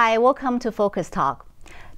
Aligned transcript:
Hi, 0.00 0.16
welcome 0.16 0.60
to 0.60 0.70
Focus 0.70 1.10
Talk. 1.10 1.44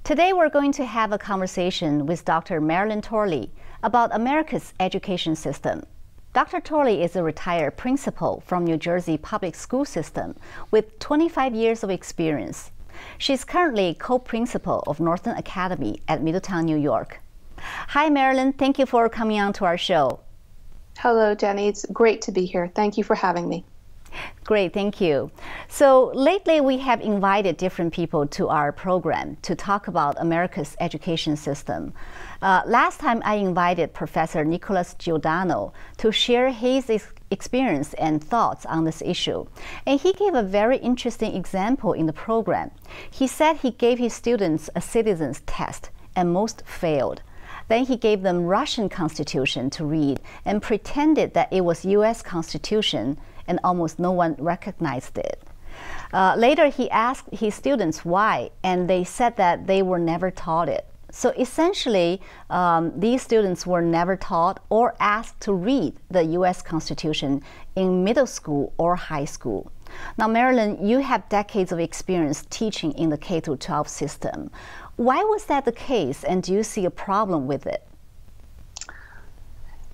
Today 0.03 0.33
we're 0.33 0.49
going 0.49 0.71
to 0.71 0.85
have 0.85 1.11
a 1.11 1.19
conversation 1.19 2.07
with 2.07 2.25
Dr. 2.25 2.59
Marilyn 2.59 3.03
Torley 3.03 3.51
about 3.83 4.15
America's 4.15 4.73
education 4.79 5.35
system. 5.35 5.83
Dr. 6.33 6.61
Torley 6.61 7.03
is 7.03 7.15
a 7.15 7.21
retired 7.21 7.77
principal 7.77 8.41
from 8.43 8.65
New 8.65 8.77
Jersey 8.77 9.19
public 9.19 9.53
school 9.53 9.85
system 9.85 10.35
with 10.71 10.97
25 10.97 11.53
years 11.53 11.83
of 11.83 11.91
experience. 11.91 12.71
She's 13.19 13.45
currently 13.45 13.95
co-principal 13.99 14.83
of 14.87 14.99
Northern 14.99 15.37
Academy 15.37 16.01
at 16.07 16.23
Middletown, 16.23 16.65
New 16.65 16.77
York. 16.77 17.19
Hi, 17.59 18.09
Marilyn. 18.09 18.53
Thank 18.53 18.79
you 18.79 18.87
for 18.87 19.09
coming 19.09 19.39
on 19.39 19.53
to 19.53 19.65
our 19.65 19.77
show. 19.77 20.21
Hello, 20.97 21.35
Jenny. 21.35 21.67
It's 21.67 21.85
great 21.93 22.23
to 22.23 22.31
be 22.31 22.45
here. 22.45 22.67
Thank 22.73 22.97
you 22.97 23.03
for 23.03 23.13
having 23.13 23.47
me. 23.47 23.63
Great, 24.43 24.73
thank 24.73 24.99
you. 24.99 25.31
So 25.67 26.11
lately 26.13 26.61
we 26.61 26.77
have 26.79 26.99
invited 27.01 27.57
different 27.57 27.93
people 27.93 28.27
to 28.27 28.49
our 28.49 28.71
program 28.71 29.37
to 29.43 29.55
talk 29.55 29.87
about 29.87 30.19
America's 30.19 30.75
education 30.79 31.37
system. 31.37 31.93
Uh, 32.41 32.63
last 32.65 32.99
time 32.99 33.21
I 33.23 33.35
invited 33.35 33.93
Professor 33.93 34.43
Nicholas 34.43 34.95
Giordano 34.95 35.73
to 35.97 36.11
share 36.11 36.49
his 36.49 36.89
ex 36.89 37.07
experience 37.29 37.93
and 37.93 38.21
thoughts 38.21 38.65
on 38.65 38.83
this 38.83 39.01
issue. 39.01 39.45
And 39.85 40.01
he 40.01 40.11
gave 40.11 40.33
a 40.33 40.43
very 40.43 40.77
interesting 40.77 41.33
example 41.33 41.93
in 41.93 42.05
the 42.05 42.13
program. 42.13 42.71
He 43.09 43.25
said 43.25 43.57
he 43.57 43.71
gave 43.71 43.99
his 43.99 44.13
students 44.13 44.69
a 44.75 44.81
citizens 44.81 45.41
test 45.45 45.91
and 46.13 46.33
most 46.33 46.63
failed. 46.65 47.21
Then 47.69 47.85
he 47.85 47.95
gave 47.95 48.21
them 48.21 48.47
Russian 48.47 48.89
constitution 48.89 49.69
to 49.69 49.85
read 49.85 50.19
and 50.43 50.61
pretended 50.61 51.33
that 51.35 51.53
it 51.53 51.63
was 51.63 51.85
US 51.85 52.21
constitution 52.21 53.17
and 53.47 53.59
almost 53.63 53.99
no 53.99 54.11
one 54.11 54.35
recognized 54.37 55.17
it. 55.17 55.43
Uh, 56.13 56.35
later, 56.37 56.67
he 56.67 56.89
asked 56.89 57.27
his 57.31 57.55
students 57.55 58.03
why, 58.03 58.51
and 58.63 58.89
they 58.89 59.03
said 59.03 59.37
that 59.37 59.67
they 59.67 59.81
were 59.81 59.99
never 59.99 60.29
taught 60.29 60.67
it. 60.67 60.85
So 61.11 61.29
essentially, 61.31 62.21
um, 62.49 62.93
these 62.97 63.21
students 63.21 63.67
were 63.67 63.81
never 63.81 64.15
taught 64.15 64.63
or 64.69 64.95
asked 64.99 65.41
to 65.41 65.53
read 65.53 65.95
the 66.09 66.23
U.S. 66.39 66.61
Constitution 66.61 67.43
in 67.75 68.03
middle 68.03 68.27
school 68.27 68.73
or 68.77 68.95
high 68.95 69.25
school. 69.25 69.71
Now, 70.17 70.29
Marilyn, 70.29 70.87
you 70.87 70.99
have 70.99 71.27
decades 71.27 71.73
of 71.73 71.79
experience 71.79 72.45
teaching 72.49 72.93
in 72.93 73.09
the 73.09 73.17
K 73.17 73.41
12 73.41 73.89
system. 73.89 74.49
Why 74.95 75.23
was 75.23 75.45
that 75.45 75.65
the 75.65 75.73
case, 75.73 76.23
and 76.23 76.43
do 76.43 76.53
you 76.53 76.63
see 76.63 76.85
a 76.85 76.91
problem 76.91 77.45
with 77.45 77.67
it? 77.67 77.85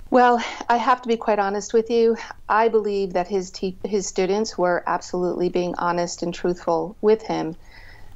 Well, 0.10 0.42
I 0.70 0.78
have 0.78 1.02
to 1.02 1.08
be 1.08 1.18
quite 1.18 1.40
honest 1.40 1.74
with 1.74 1.90
you. 1.90 2.18
I 2.50 2.70
believe 2.70 3.14
that 3.14 3.28
his 3.28 3.52
te- 3.52 3.80
his 3.84 4.08
students 4.08 4.58
were 4.58 4.84
absolutely 4.88 5.50
being 5.50 5.76
honest 5.78 6.24
and 6.24 6.34
truthful 6.34 6.98
with 7.02 7.24
him. 7.24 7.56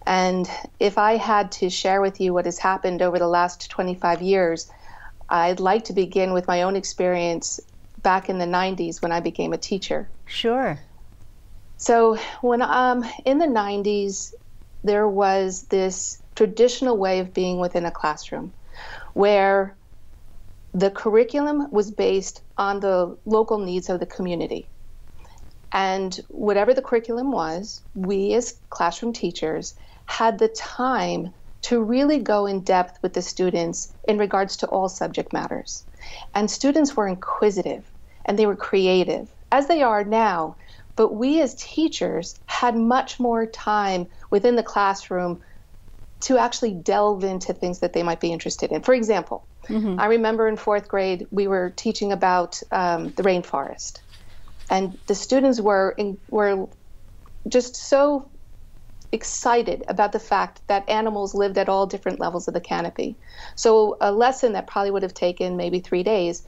And 0.05 0.49
if 0.79 0.97
I 0.97 1.17
had 1.17 1.51
to 1.53 1.69
share 1.69 2.01
with 2.01 2.21
you 2.21 2.33
what 2.33 2.45
has 2.45 2.59
happened 2.59 3.01
over 3.01 3.19
the 3.19 3.27
last 3.27 3.69
25 3.69 4.21
years, 4.21 4.69
I'd 5.29 5.59
like 5.59 5.85
to 5.85 5.93
begin 5.93 6.33
with 6.33 6.47
my 6.47 6.63
own 6.63 6.75
experience 6.75 7.59
back 8.01 8.29
in 8.29 8.39
the 8.39 8.47
90s 8.47 9.01
when 9.01 9.11
I 9.11 9.19
became 9.19 9.53
a 9.53 9.57
teacher. 9.57 10.09
Sure. 10.25 10.79
So, 11.77 12.17
when 12.41 12.61
um 12.61 13.03
in 13.25 13.37
the 13.39 13.47
90s 13.47 14.33
there 14.83 15.07
was 15.07 15.63
this 15.69 16.21
traditional 16.35 16.97
way 16.97 17.19
of 17.19 17.33
being 17.33 17.59
within 17.59 17.85
a 17.85 17.91
classroom 17.91 18.53
where 19.13 19.77
the 20.73 20.91
curriculum 20.91 21.69
was 21.71 21.91
based 21.91 22.41
on 22.57 22.79
the 22.79 23.17
local 23.25 23.57
needs 23.57 23.89
of 23.89 23.99
the 23.99 24.05
community. 24.05 24.69
And 25.71 26.19
whatever 26.29 26.73
the 26.73 26.81
curriculum 26.81 27.31
was, 27.31 27.81
we 27.93 28.33
as 28.33 28.59
classroom 28.69 29.13
teachers 29.13 29.75
had 30.05 30.39
the 30.39 30.49
time 30.49 31.33
to 31.63 31.81
really 31.81 32.19
go 32.19 32.45
in 32.45 32.61
depth 32.61 32.99
with 33.01 33.13
the 33.13 33.21
students 33.21 33.93
in 34.07 34.17
regards 34.17 34.57
to 34.57 34.67
all 34.67 34.89
subject 34.89 35.31
matters. 35.31 35.85
And 36.33 36.49
students 36.49 36.95
were 36.95 37.07
inquisitive 37.07 37.91
and 38.25 38.37
they 38.37 38.45
were 38.45 38.55
creative, 38.55 39.33
as 39.51 39.67
they 39.67 39.81
are 39.81 40.03
now. 40.03 40.55
But 40.95 41.13
we 41.13 41.41
as 41.41 41.55
teachers 41.55 42.39
had 42.45 42.75
much 42.75 43.19
more 43.19 43.45
time 43.45 44.07
within 44.29 44.55
the 44.55 44.63
classroom 44.63 45.41
to 46.21 46.37
actually 46.37 46.73
delve 46.73 47.23
into 47.23 47.53
things 47.53 47.79
that 47.79 47.93
they 47.93 48.03
might 48.03 48.19
be 48.19 48.31
interested 48.31 48.71
in. 48.71 48.81
For 48.81 48.93
example, 48.93 49.47
mm-hmm. 49.67 49.99
I 49.99 50.05
remember 50.05 50.47
in 50.47 50.57
fourth 50.57 50.87
grade 50.87 51.27
we 51.31 51.47
were 51.47 51.71
teaching 51.75 52.11
about 52.11 52.61
um, 52.71 53.13
the 53.17 53.23
rainforest, 53.23 53.99
and 54.69 54.97
the 55.07 55.15
students 55.15 55.59
were 55.59 55.93
in, 55.97 56.17
were 56.29 56.67
just 57.47 57.75
so 57.75 58.29
excited 59.11 59.83
about 59.87 60.13
the 60.13 60.19
fact 60.19 60.61
that 60.67 60.87
animals 60.87 61.35
lived 61.35 61.57
at 61.57 61.67
all 61.67 61.85
different 61.85 62.19
levels 62.19 62.47
of 62.47 62.53
the 62.53 62.61
canopy. 62.61 63.17
So 63.55 63.97
a 63.99 64.11
lesson 64.11 64.53
that 64.53 64.67
probably 64.67 64.91
would 64.91 65.03
have 65.03 65.13
taken 65.13 65.57
maybe 65.57 65.79
three 65.79 66.03
days 66.03 66.43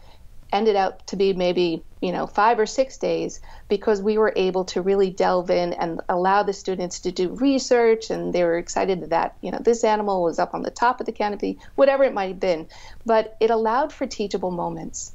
ended 0.54 0.76
up 0.76 1.06
to 1.08 1.18
be 1.18 1.34
maybe 1.34 1.84
you 2.04 2.12
know 2.12 2.28
five 2.28 2.60
or 2.60 2.66
six 2.66 2.98
days 2.98 3.40
because 3.70 4.02
we 4.02 4.18
were 4.18 4.34
able 4.36 4.66
to 4.66 4.82
really 4.82 5.10
delve 5.10 5.50
in 5.50 5.72
and 5.72 6.02
allow 6.10 6.44
the 6.44 6.52
students 6.52 7.00
to 7.00 7.12
do 7.14 7.30
research 7.30 8.10
and 8.10 8.34
they 8.34 8.44
were 8.44 8.58
excited 8.58 9.10
that 9.10 9.38
you 9.42 9.52
know 9.52 9.60
this 9.64 9.86
animal 9.86 10.22
was 10.22 10.38
up 10.38 10.54
on 10.54 10.64
the 10.64 10.70
top 10.70 11.00
of 11.00 11.06
the 11.06 11.14
canopy 11.14 11.58
whatever 11.76 12.04
it 12.04 12.14
might 12.14 12.28
have 12.28 12.40
been. 12.42 12.68
But 13.06 13.38
it 13.40 13.52
allowed 13.52 13.94
for 13.94 14.06
teachable 14.06 14.52
moments. 14.52 15.14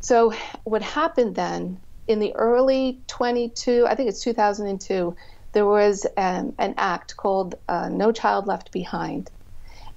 So 0.00 0.32
what 0.64 0.80
happened 0.80 1.34
then 1.34 1.78
in 2.08 2.20
the 2.20 2.34
early 2.34 3.00
22 3.06 3.86
i 3.86 3.94
think 3.94 4.08
it's 4.08 4.24
2002 4.24 5.14
there 5.52 5.66
was 5.66 6.06
um, 6.16 6.54
an 6.58 6.74
act 6.78 7.16
called 7.16 7.56
uh, 7.68 7.88
no 7.88 8.12
child 8.12 8.46
left 8.46 8.72
behind. 8.72 9.30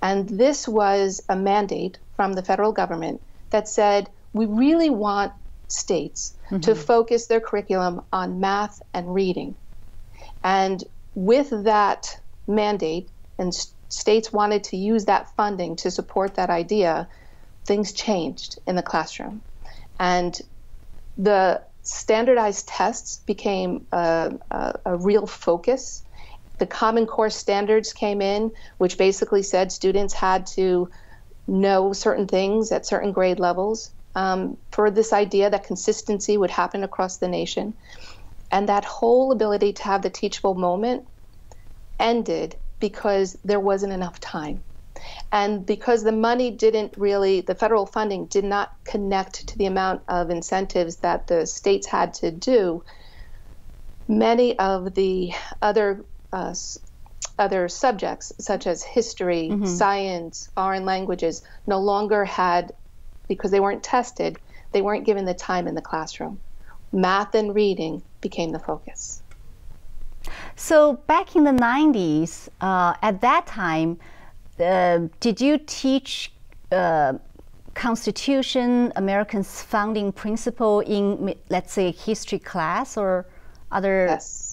And 0.01 0.27
this 0.27 0.67
was 0.67 1.21
a 1.29 1.35
mandate 1.35 1.99
from 2.15 2.33
the 2.33 2.43
federal 2.43 2.73
government 2.73 3.21
that 3.51 3.67
said 3.67 4.09
we 4.33 4.47
really 4.47 4.89
want 4.89 5.31
states 5.73 6.35
mm-hmm. 6.45 6.59
to 6.59 6.75
focus 6.75 7.27
their 7.27 7.39
curriculum 7.39 8.01
on 8.11 8.39
math 8.39 8.81
and 8.93 9.13
reading. 9.13 9.55
And 10.43 10.83
with 11.15 11.49
that 11.63 12.19
mandate, 12.47 13.09
and 13.37 13.53
states 13.89 14.31
wanted 14.31 14.63
to 14.65 14.77
use 14.77 15.05
that 15.05 15.35
funding 15.35 15.75
to 15.77 15.91
support 15.91 16.35
that 16.35 16.49
idea, 16.49 17.07
things 17.65 17.93
changed 17.93 18.59
in 18.67 18.75
the 18.75 18.83
classroom. 18.83 19.41
And 19.99 20.39
the 21.17 21.61
standardized 21.83 22.67
tests 22.67 23.21
became 23.25 23.85
a, 23.91 24.33
a, 24.51 24.79
a 24.85 24.97
real 24.97 25.27
focus. 25.27 26.03
The 26.59 26.67
Common 26.67 27.07
Core 27.07 27.29
standards 27.29 27.93
came 27.93 28.21
in, 28.21 28.51
which 28.77 28.97
basically 28.97 29.43
said 29.43 29.71
students 29.71 30.13
had 30.13 30.47
to 30.47 30.89
know 31.47 31.93
certain 31.93 32.27
things 32.27 32.71
at 32.71 32.85
certain 32.85 33.11
grade 33.11 33.39
levels 33.39 33.91
um, 34.15 34.57
for 34.71 34.91
this 34.91 35.13
idea 35.13 35.49
that 35.49 35.63
consistency 35.63 36.37
would 36.37 36.51
happen 36.51 36.83
across 36.83 37.17
the 37.17 37.27
nation. 37.27 37.73
And 38.51 38.69
that 38.69 38.85
whole 38.85 39.31
ability 39.31 39.73
to 39.73 39.83
have 39.83 40.01
the 40.01 40.09
teachable 40.09 40.53
moment 40.53 41.07
ended 41.99 42.55
because 42.79 43.37
there 43.43 43.59
wasn't 43.59 43.93
enough 43.93 44.19
time. 44.19 44.61
And 45.31 45.65
because 45.65 46.03
the 46.03 46.11
money 46.11 46.51
didn't 46.51 46.93
really, 46.97 47.41
the 47.41 47.55
federal 47.55 47.85
funding 47.85 48.25
did 48.27 48.45
not 48.45 48.73
connect 48.83 49.47
to 49.47 49.57
the 49.57 49.65
amount 49.65 50.03
of 50.07 50.29
incentives 50.29 50.97
that 50.97 51.27
the 51.27 51.45
states 51.45 51.87
had 51.87 52.13
to 52.15 52.31
do, 52.31 52.83
many 54.07 54.57
of 54.59 54.93
the 54.93 55.33
other 55.61 56.05
uh, 56.31 56.53
other 57.39 57.67
subjects 57.67 58.31
such 58.39 58.67
as 58.67 58.83
history, 58.83 59.49
mm-hmm. 59.51 59.65
science, 59.65 60.49
foreign 60.55 60.85
languages 60.85 61.41
no 61.65 61.79
longer 61.79 62.25
had, 62.25 62.73
because 63.27 63.51
they 63.51 63.59
weren't 63.59 63.83
tested, 63.83 64.37
they 64.71 64.81
weren't 64.81 65.05
given 65.05 65.25
the 65.25 65.33
time 65.33 65.67
in 65.67 65.75
the 65.75 65.81
classroom. 65.81 66.39
Math 66.91 67.35
and 67.35 67.53
reading 67.55 68.01
became 68.21 68.51
the 68.51 68.59
focus. 68.59 69.23
So 70.55 70.93
back 71.07 71.35
in 71.35 71.43
the 71.43 71.51
90s, 71.51 72.49
uh, 72.61 72.93
at 73.01 73.21
that 73.21 73.45
time, 73.47 73.99
uh, 74.59 75.07
did 75.19 75.41
you 75.41 75.59
teach 75.65 76.31
uh, 76.71 77.13
Constitution, 77.73 78.93
American's 78.95 79.61
founding 79.61 80.11
principle 80.11 80.81
in, 80.81 81.35
let's 81.49 81.73
say, 81.73 81.91
history 81.91 82.39
class 82.39 82.97
or 82.97 83.25
other? 83.71 84.05
Yes 84.07 84.52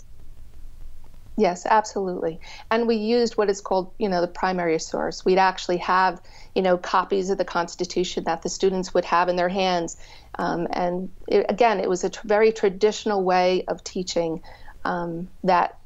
Yes, 1.40 1.64
absolutely. 1.64 2.38
And 2.70 2.86
we 2.86 2.96
used 2.96 3.38
what 3.38 3.48
is 3.48 3.62
called, 3.62 3.92
you 3.98 4.10
know, 4.10 4.20
the 4.20 4.28
primary 4.28 4.78
source. 4.78 5.24
We'd 5.24 5.38
actually 5.38 5.78
have, 5.78 6.20
you 6.54 6.60
know, 6.60 6.76
copies 6.76 7.30
of 7.30 7.38
the 7.38 7.46
Constitution 7.46 8.24
that 8.24 8.42
the 8.42 8.50
students 8.50 8.92
would 8.92 9.06
have 9.06 9.30
in 9.30 9.36
their 9.36 9.48
hands. 9.48 9.96
Um, 10.38 10.68
and 10.70 11.08
it, 11.26 11.46
again, 11.48 11.80
it 11.80 11.88
was 11.88 12.04
a 12.04 12.10
tr- 12.10 12.26
very 12.26 12.52
traditional 12.52 13.24
way 13.24 13.64
of 13.68 13.82
teaching 13.82 14.42
um, 14.84 15.28
that 15.42 15.78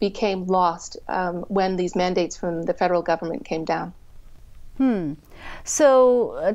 became 0.00 0.46
lost 0.46 0.96
um, 1.08 1.44
when 1.48 1.76
these 1.76 1.94
mandates 1.94 2.34
from 2.34 2.62
the 2.62 2.72
federal 2.72 3.02
government 3.02 3.44
came 3.44 3.66
down. 3.66 3.92
Hmm. 4.78 5.14
So, 5.64 6.30
uh, 6.30 6.54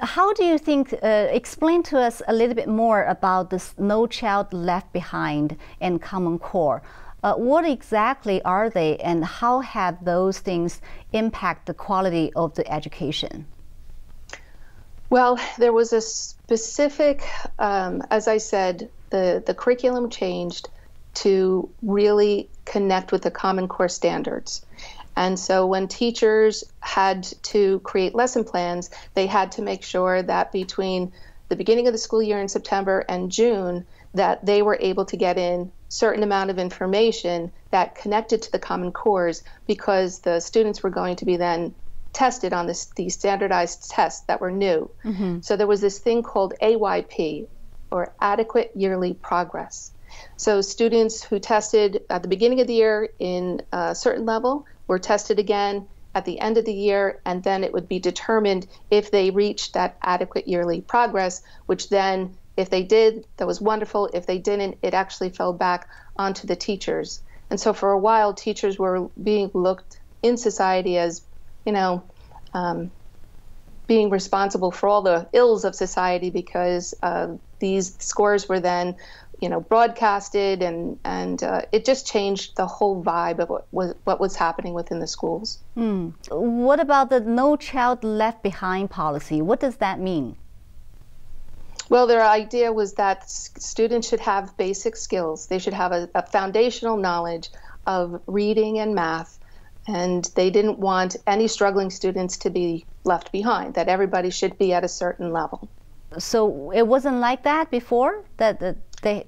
how 0.00 0.34
do 0.34 0.44
you 0.44 0.58
think, 0.58 0.92
uh, 0.92 1.28
explain 1.30 1.82
to 1.84 1.98
us 1.98 2.20
a 2.28 2.34
little 2.34 2.54
bit 2.54 2.68
more 2.68 3.04
about 3.04 3.48
this 3.48 3.74
No 3.78 4.06
Child 4.06 4.52
Left 4.52 4.92
Behind 4.92 5.56
and 5.80 6.02
Common 6.02 6.38
Core? 6.38 6.82
Uh, 7.22 7.34
what 7.34 7.64
exactly 7.64 8.42
are 8.42 8.68
they, 8.68 8.96
and 8.96 9.24
how 9.24 9.60
have 9.60 10.04
those 10.04 10.40
things 10.40 10.80
impact 11.12 11.66
the 11.66 11.74
quality 11.74 12.32
of 12.34 12.54
the 12.54 12.72
education? 12.72 13.46
Well, 15.08 15.38
there 15.58 15.72
was 15.72 15.92
a 15.92 16.00
specific, 16.00 17.22
um, 17.58 18.02
as 18.10 18.26
I 18.26 18.38
said, 18.38 18.88
the, 19.10 19.42
the 19.44 19.54
curriculum 19.54 20.10
changed 20.10 20.68
to 21.14 21.68
really 21.82 22.48
connect 22.64 23.12
with 23.12 23.22
the 23.22 23.30
Common 23.30 23.68
Core 23.68 23.90
standards. 23.90 24.64
And 25.14 25.38
so 25.38 25.66
when 25.66 25.88
teachers 25.88 26.64
had 26.80 27.24
to 27.42 27.80
create 27.80 28.14
lesson 28.14 28.44
plans, 28.44 28.90
they 29.12 29.26
had 29.26 29.52
to 29.52 29.62
make 29.62 29.82
sure 29.82 30.22
that 30.22 30.50
between 30.50 31.12
the 31.50 31.56
beginning 31.56 31.86
of 31.86 31.92
the 31.92 31.98
school 31.98 32.22
year 32.22 32.40
in 32.40 32.48
September 32.48 33.04
and 33.08 33.30
June, 33.30 33.84
that 34.14 34.44
they 34.44 34.62
were 34.62 34.78
able 34.80 35.04
to 35.06 35.16
get 35.16 35.38
in 35.38 35.72
certain 35.88 36.22
amount 36.22 36.50
of 36.50 36.58
information 36.58 37.52
that 37.70 37.94
connected 37.94 38.42
to 38.42 38.52
the 38.52 38.58
common 38.58 38.92
cores 38.92 39.42
because 39.66 40.20
the 40.20 40.40
students 40.40 40.82
were 40.82 40.90
going 40.90 41.16
to 41.16 41.24
be 41.24 41.36
then 41.36 41.74
tested 42.12 42.52
on 42.52 42.66
this, 42.66 42.86
these 42.96 43.14
standardized 43.14 43.90
tests 43.90 44.22
that 44.26 44.40
were 44.40 44.50
new. 44.50 44.90
Mm-hmm. 45.04 45.40
So 45.40 45.56
there 45.56 45.66
was 45.66 45.80
this 45.80 45.98
thing 45.98 46.22
called 46.22 46.54
AYP, 46.62 47.46
or 47.90 48.14
Adequate 48.20 48.72
Yearly 48.74 49.14
Progress. 49.14 49.92
So 50.36 50.60
students 50.60 51.22
who 51.22 51.38
tested 51.38 52.02
at 52.10 52.22
the 52.22 52.28
beginning 52.28 52.60
of 52.60 52.66
the 52.66 52.74
year 52.74 53.08
in 53.18 53.62
a 53.72 53.94
certain 53.94 54.26
level 54.26 54.66
were 54.86 54.98
tested 54.98 55.38
again 55.38 55.88
at 56.14 56.24
the 56.26 56.38
end 56.40 56.58
of 56.58 56.66
the 56.66 56.74
year, 56.74 57.20
and 57.24 57.42
then 57.42 57.64
it 57.64 57.72
would 57.72 57.88
be 57.88 57.98
determined 57.98 58.66
if 58.90 59.10
they 59.10 59.30
reached 59.30 59.74
that 59.74 59.96
adequate 60.02 60.46
yearly 60.46 60.82
progress, 60.82 61.42
which 61.66 61.88
then, 61.88 62.36
if 62.56 62.70
they 62.70 62.82
did, 62.82 63.26
that 63.36 63.46
was 63.46 63.60
wonderful. 63.60 64.10
If 64.12 64.26
they 64.26 64.38
didn't, 64.38 64.78
it 64.82 64.94
actually 64.94 65.30
fell 65.30 65.52
back 65.52 65.88
onto 66.16 66.46
the 66.46 66.56
teachers. 66.56 67.22
And 67.50 67.60
so 67.60 67.72
for 67.72 67.90
a 67.90 67.98
while, 67.98 68.34
teachers 68.34 68.78
were 68.78 69.08
being 69.22 69.50
looked 69.54 70.00
in 70.22 70.36
society 70.36 70.98
as, 70.98 71.22
you 71.64 71.72
know, 71.72 72.02
um, 72.54 72.90
being 73.86 74.10
responsible 74.10 74.70
for 74.70 74.88
all 74.88 75.02
the 75.02 75.28
ills 75.32 75.64
of 75.64 75.74
society 75.74 76.30
because 76.30 76.94
uh, 77.02 77.28
these 77.58 77.96
scores 78.00 78.48
were 78.48 78.60
then 78.60 78.96
you 79.42 79.48
know 79.48 79.60
broadcasted 79.60 80.62
and 80.62 80.98
and 81.04 81.42
uh, 81.42 81.62
it 81.72 81.84
just 81.84 82.06
changed 82.06 82.56
the 82.56 82.66
whole 82.66 83.02
vibe 83.02 83.40
of 83.40 83.48
what 83.50 83.66
was 83.72 83.94
what 84.04 84.20
was 84.20 84.36
happening 84.36 84.72
within 84.72 85.00
the 85.00 85.06
schools. 85.06 85.58
Mm. 85.76 86.14
What 86.30 86.80
about 86.80 87.10
the 87.10 87.20
no 87.20 87.56
child 87.56 88.04
left 88.04 88.42
behind 88.42 88.90
policy? 88.90 89.42
What 89.42 89.58
does 89.60 89.76
that 89.76 89.98
mean? 89.98 90.36
Well, 91.92 92.06
their 92.06 92.24
idea 92.24 92.72
was 92.72 92.94
that 92.94 93.30
students 93.30 94.08
should 94.08 94.20
have 94.20 94.56
basic 94.56 94.96
skills. 94.96 95.48
They 95.48 95.58
should 95.58 95.74
have 95.74 95.92
a, 95.92 96.08
a 96.14 96.24
foundational 96.24 96.96
knowledge 96.96 97.50
of 97.86 98.22
reading 98.26 98.78
and 98.78 98.94
math, 98.94 99.38
and 99.86 100.24
they 100.34 100.48
didn't 100.48 100.78
want 100.78 101.16
any 101.26 101.48
struggling 101.48 101.90
students 101.90 102.38
to 102.38 102.48
be 102.48 102.86
left 103.04 103.30
behind. 103.30 103.74
That 103.74 103.88
everybody 103.88 104.30
should 104.30 104.56
be 104.56 104.72
at 104.72 104.84
a 104.84 104.88
certain 104.88 105.34
level. 105.34 105.68
So 106.16 106.70
it 106.70 106.86
wasn't 106.86 107.16
like 107.16 107.42
that 107.42 107.70
before. 107.70 108.24
That, 108.38 108.58
that 108.60 108.76
they 109.02 109.26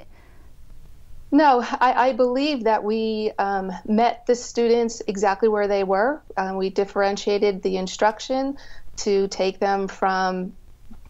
no, 1.31 1.61
I, 1.63 2.09
I, 2.09 2.13
believe 2.15 2.65
that 2.65 2.83
we 2.83 3.33
um, 3.39 3.73
met 3.85 4.25
the 4.25 4.35
students 4.35 5.03
exactly 5.07 5.51
where 5.51 5.69
they 5.69 5.85
were. 5.85 6.23
Um, 6.39 6.57
we 6.57 6.71
differentiated 6.71 7.63
the 7.63 7.77
instruction 7.77 8.57
to 8.99 9.29
take 9.29 9.59
them 9.59 9.87
from, 9.87 10.55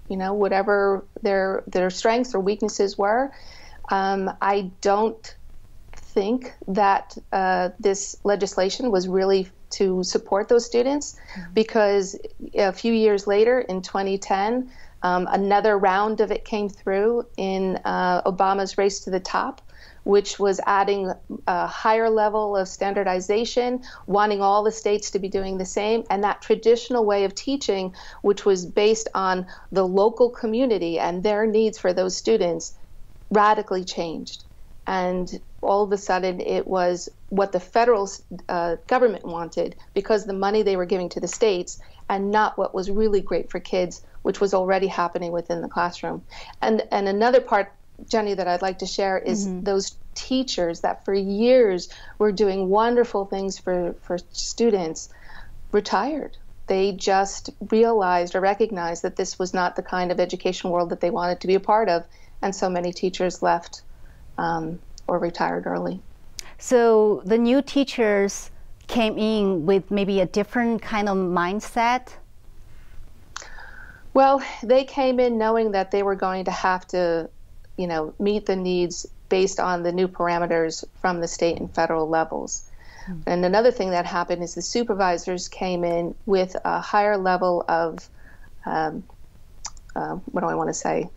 you 0.09 0.17
know, 0.17 0.35
whatever 0.35 1.05
their 1.23 1.62
their 1.67 1.91
strengths 1.91 2.35
or 2.35 2.41
weaknesses 2.41 2.99
were. 2.99 3.33
Um, 3.91 4.31
I 4.41 4.71
don't 4.81 5.37
think 5.95 6.55
that 6.69 7.17
uh, 7.33 7.71
this 7.81 8.17
legislation 8.25 8.91
was 8.91 9.09
really 9.09 9.49
to 9.71 10.03
support 10.05 10.49
those 10.49 10.65
students 10.65 11.17
mm-hmm. 11.37 11.53
because 11.53 12.17
a 12.55 12.73
few 12.73 12.93
years 12.93 13.27
later, 13.27 13.61
in 13.61 13.83
2010, 13.83 14.71
um, 15.03 15.29
another 15.31 15.77
round 15.77 16.21
of 16.21 16.31
it 16.31 16.45
came 16.45 16.69
through 16.69 17.27
in 17.37 17.79
uh, 17.85 18.23
Obama's 18.23 18.79
Race 18.79 19.00
to 19.00 19.11
the 19.11 19.21
Top, 19.21 19.61
which 20.05 20.39
was 20.39 20.61
adding 20.67 21.12
a 21.47 21.67
higher 21.67 22.09
level 22.09 22.56
of 22.56 22.69
standardization, 22.69 23.83
wanting 24.06 24.41
all 24.41 24.62
the 24.62 24.73
states 24.73 25.11
to 25.11 25.19
be 25.19 25.29
doing 25.29 25.59
the 25.59 25.65
same. 25.65 26.05
And 26.11 26.23
that 26.25 26.43
traditional 26.43 27.05
way 27.05 27.25
of 27.25 27.35
teaching, 27.35 27.95
which 28.23 28.45
was 28.45 28.65
based 28.65 29.09
on 29.15 29.47
the 29.73 29.87
local 29.87 30.31
community 30.31 30.99
and 30.99 31.23
their 31.23 31.47
needs 31.47 31.79
for 31.79 31.93
those 31.93 32.17
students, 32.17 32.75
radically 33.31 33.85
changed. 33.85 34.45
And 34.87 35.41
all 35.62 35.83
of 35.83 35.93
a 35.93 35.99
sudden, 35.99 36.41
it 36.41 36.67
was 36.67 37.09
what 37.31 37.53
the 37.53 37.61
federal 37.61 38.09
uh, 38.49 38.77
government 38.87 39.25
wanted 39.25 39.77
because 39.95 40.25
the 40.25 40.35
money 40.35 40.62
they 40.62 40.77
were 40.77 40.87
giving 40.87 41.09
to 41.09 41.21
the 41.21 41.29
states 41.29 41.81
and 42.09 42.31
not 42.31 42.59
what 42.59 42.75
was 42.75 42.91
really 42.91 43.23
great 43.23 43.50
for 43.50 43.61
kids, 43.61 44.03
which 44.23 44.41
was 44.41 44.53
already 44.55 44.87
happening 44.87 45.33
within 45.33 45.62
the 45.62 45.69
classroom. 45.69 46.23
And 46.61 46.83
and 46.93 47.09
another 47.09 47.41
part, 47.41 47.73
Jenny, 48.08 48.35
that 48.35 48.49
I'd 48.49 48.62
like 48.62 48.79
to 48.81 48.87
share 48.87 49.19
is 49.19 49.46
mm-hmm. 49.46 49.62
those 49.62 49.96
teachers 50.14 50.81
that 50.81 51.05
for 51.05 51.14
years 51.14 51.88
were 52.19 52.32
doing 52.32 52.69
wonderful 52.69 53.25
things 53.25 53.58
for, 53.58 53.94
for 54.02 54.19
students 54.32 55.08
retired. 55.73 56.37
They 56.67 56.93
just 56.93 57.50
realized 57.70 58.35
or 58.35 58.41
recognized 58.41 59.02
that 59.02 59.17
this 59.17 59.38
was 59.38 59.52
not 59.52 59.76
the 59.76 59.82
kind 59.82 60.11
of 60.11 60.20
education 60.20 60.70
world 60.70 60.91
that 60.91 61.00
they 61.00 61.11
wanted 61.11 61.41
to 61.41 61.46
be 61.46 61.55
a 61.55 61.61
part 61.61 61.88
of, 61.88 62.05
and 62.43 62.55
so 62.55 62.70
many 62.70 62.93
teachers 62.93 63.43
left 63.43 63.82
um, 64.38 64.79
or 65.06 65.19
retired 65.19 65.67
early. 65.67 66.00
So 66.58 67.23
the 67.25 67.38
new 67.38 67.61
teachers 67.61 68.50
came 68.87 69.19
in 69.19 69.67
with 69.67 69.90
maybe 69.90 70.20
a 70.20 70.26
different 70.26 70.82
kind 70.82 71.08
of 71.08 71.17
mindset? 71.17 72.14
Well, 74.12 74.43
they 74.62 74.85
came 74.85 75.19
in 75.19 75.38
knowing 75.38 75.73
that 75.73 75.90
they 75.90 76.02
were 76.02 76.14
going 76.14 76.44
to 76.44 76.50
have 76.50 76.87
to, 76.88 77.29
you 77.76 77.87
know, 77.87 78.15
meet 78.19 78.47
the 78.47 78.56
needs 78.56 79.06
based 79.29 79.59
on 79.59 79.82
the 79.82 79.93
new 79.93 80.09
parameters 80.09 80.85
from 81.00 81.21
the 81.21 81.29
state 81.29 81.59
and 81.59 81.73
federal 81.75 82.09
levels. 82.09 82.69
Mm-hmm. 83.09 83.21
And 83.26 83.44
another 83.44 83.71
thing 83.71 83.91
that 83.91 84.06
happened 84.06 84.43
is 84.43 84.55
the 84.55 84.62
supervisors 84.62 85.49
came 85.49 85.85
in 85.85 86.15
with 86.26 86.56
a 86.65 86.81
higher 86.81 87.17
level 87.17 87.65
of, 87.69 88.09
um, 88.65 89.03
uh, 89.97 90.17
what 90.31 90.43
do 90.43 90.47
I 90.47 90.55
want 90.55 90.69
to 90.71 90.75
say, 90.75 91.09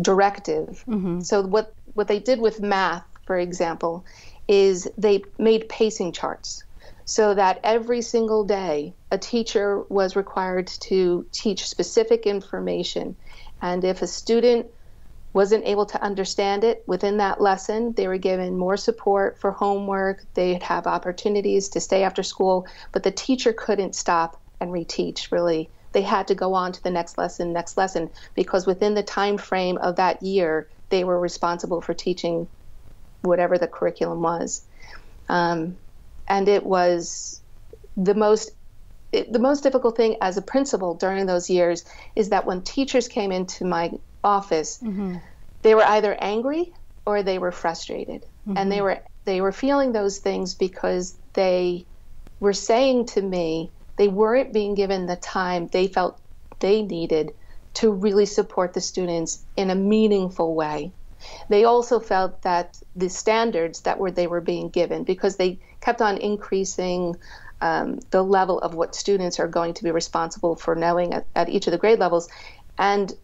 directive. 0.00 0.84
Mm-hmm. 0.88 1.20
So 1.20 1.42
what 1.42 1.74
what 1.94 2.08
they 2.08 2.18
did 2.18 2.40
with 2.40 2.60
math, 2.60 3.04
for 3.26 3.38
example, 3.38 4.04
is 4.48 4.88
they 4.96 5.22
made 5.38 5.68
pacing 5.68 6.12
charts 6.12 6.64
so 7.04 7.34
that 7.34 7.60
every 7.62 8.00
single 8.00 8.44
day 8.44 8.94
a 9.10 9.18
teacher 9.18 9.82
was 9.88 10.16
required 10.16 10.66
to 10.66 11.26
teach 11.32 11.66
specific 11.66 12.26
information. 12.26 13.16
And 13.60 13.84
if 13.84 14.02
a 14.02 14.06
student 14.06 14.66
wasn't 15.32 15.64
able 15.64 15.86
to 15.86 16.02
understand 16.02 16.64
it 16.64 16.84
within 16.86 17.16
that 17.16 17.40
lesson, 17.40 17.92
they 17.92 18.06
were 18.06 18.18
given 18.18 18.56
more 18.58 18.76
support 18.76 19.38
for 19.38 19.50
homework. 19.50 20.24
They'd 20.34 20.62
have 20.62 20.86
opportunities 20.86 21.68
to 21.70 21.80
stay 21.80 22.02
after 22.02 22.22
school, 22.22 22.66
but 22.92 23.02
the 23.02 23.10
teacher 23.10 23.52
couldn't 23.52 23.94
stop 23.94 24.40
and 24.60 24.70
reteach 24.70 25.32
really. 25.32 25.70
They 25.92 26.02
had 26.02 26.28
to 26.28 26.34
go 26.34 26.54
on 26.54 26.72
to 26.72 26.82
the 26.82 26.90
next 26.90 27.18
lesson, 27.18 27.52
next 27.52 27.76
lesson, 27.76 28.10
because 28.34 28.66
within 28.66 28.94
the 28.94 29.02
time 29.02 29.38
frame 29.38 29.78
of 29.78 29.96
that 29.96 30.22
year, 30.22 30.68
they 30.88 31.04
were 31.04 31.20
responsible 31.20 31.80
for 31.80 31.94
teaching 31.94 32.48
whatever 33.22 33.58
the 33.58 33.68
curriculum 33.68 34.22
was. 34.22 34.62
Um, 35.28 35.78
and 36.28 36.48
it 36.48 36.64
was 36.64 37.42
the 37.96 38.14
most 38.14 38.52
it, 39.12 39.30
the 39.30 39.38
most 39.38 39.62
difficult 39.62 39.96
thing 39.96 40.16
as 40.22 40.38
a 40.38 40.42
principal 40.42 40.94
during 40.94 41.26
those 41.26 41.50
years 41.50 41.84
is 42.16 42.30
that 42.30 42.46
when 42.46 42.62
teachers 42.62 43.08
came 43.08 43.30
into 43.30 43.64
my 43.64 43.92
office, 44.24 44.78
mm-hmm. 44.82 45.16
they 45.62 45.74
were 45.74 45.84
either 45.84 46.16
angry 46.20 46.72
or 47.04 47.22
they 47.22 47.38
were 47.38 47.52
frustrated, 47.52 48.22
mm-hmm. 48.46 48.56
and 48.56 48.70
they 48.70 48.80
were 48.80 49.00
they 49.24 49.40
were 49.40 49.52
feeling 49.52 49.92
those 49.92 50.18
things 50.18 50.54
because 50.54 51.16
they 51.32 51.86
were 52.40 52.52
saying 52.52 53.06
to 53.06 53.22
me 53.22 53.70
they 53.96 54.08
weren't 54.08 54.52
being 54.52 54.74
given 54.74 55.06
the 55.06 55.16
time 55.16 55.68
they 55.68 55.86
felt 55.86 56.18
they 56.58 56.82
needed 56.82 57.32
to 57.74 57.90
really 57.90 58.26
support 58.26 58.74
the 58.74 58.80
students 58.80 59.44
in 59.56 59.70
a 59.70 59.74
meaningful 59.74 60.54
way. 60.54 60.92
They 61.48 61.64
also 61.64 62.00
felt 62.00 62.42
that 62.42 62.78
the 62.96 63.08
standards 63.08 63.82
that 63.82 63.98
were 63.98 64.10
they 64.10 64.26
were 64.26 64.40
being 64.40 64.68
given 64.68 65.04
because 65.04 65.36
they 65.36 65.58
kept 65.80 66.02
on 66.02 66.18
increasing 66.18 67.16
um, 67.60 68.00
the 68.10 68.22
level 68.22 68.58
of 68.58 68.74
what 68.74 68.94
students 68.94 69.38
are 69.38 69.46
going 69.46 69.74
to 69.74 69.84
be 69.84 69.92
responsible 69.92 70.56
for 70.56 70.74
knowing 70.74 71.14
at, 71.14 71.26
at 71.36 71.48
each 71.48 71.66
of 71.68 71.70
the 71.70 71.78
grade 71.78 72.00
levels, 72.00 72.28
and 72.76 73.14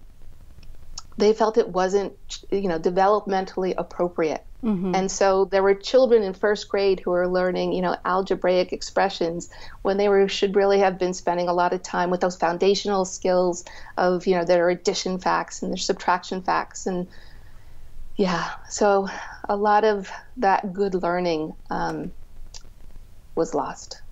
they 1.19 1.33
felt 1.33 1.59
it 1.59 1.69
wasn't 1.69 2.15
you 2.51 2.69
know 2.69 2.79
developmentally 2.79 3.75
appropriate. 3.77 4.45
Mm-hmm. 4.65 4.93
And 4.95 5.11
so 5.11 5.45
there 5.45 5.63
were 5.63 5.75
children 5.75 6.25
in 6.25 6.35
first 6.35 6.69
grade 6.69 6.99
who 6.99 7.13
were 7.13 7.29
learning, 7.29 7.73
you 7.73 7.83
know, 7.83 7.97
algebraic 8.05 8.73
expressions 8.73 9.51
when 9.83 9.99
they 9.99 10.09
were 10.09 10.29
should 10.29 10.57
really 10.57 10.81
have 10.81 10.99
been 10.99 11.15
spending 11.15 11.49
a 11.49 11.53
lot 11.53 11.73
of 11.73 11.83
time 11.83 12.11
with 12.11 12.21
those 12.21 12.37
foundational 12.37 13.05
skills 13.05 13.65
of, 13.97 14.27
you 14.27 14.35
know, 14.35 14.45
their 14.45 14.69
addition 14.69 15.21
facts 15.21 15.63
and 15.63 15.71
their 15.71 15.79
subtraction 15.79 16.43
facts 16.43 16.87
and 16.87 17.07
Yeah, 18.17 18.51
so 18.69 19.09
a 19.49 19.57
lot 19.57 19.85
of 19.85 20.11
that 20.39 20.73
good 20.73 20.95
learning 20.95 21.55
um, 21.71 22.11
was 23.37 23.55
lost. 23.55 24.03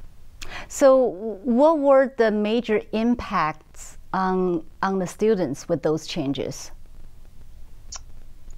So, 0.69 1.07
what 1.43 1.81
were 1.81 2.15
the 2.17 2.31
major 2.31 2.83
impacts 2.93 3.99
on 4.13 4.63
on 4.81 5.01
the 5.01 5.09
students 5.09 5.69
with 5.69 5.83
those 5.83 6.07
changes? 6.07 6.71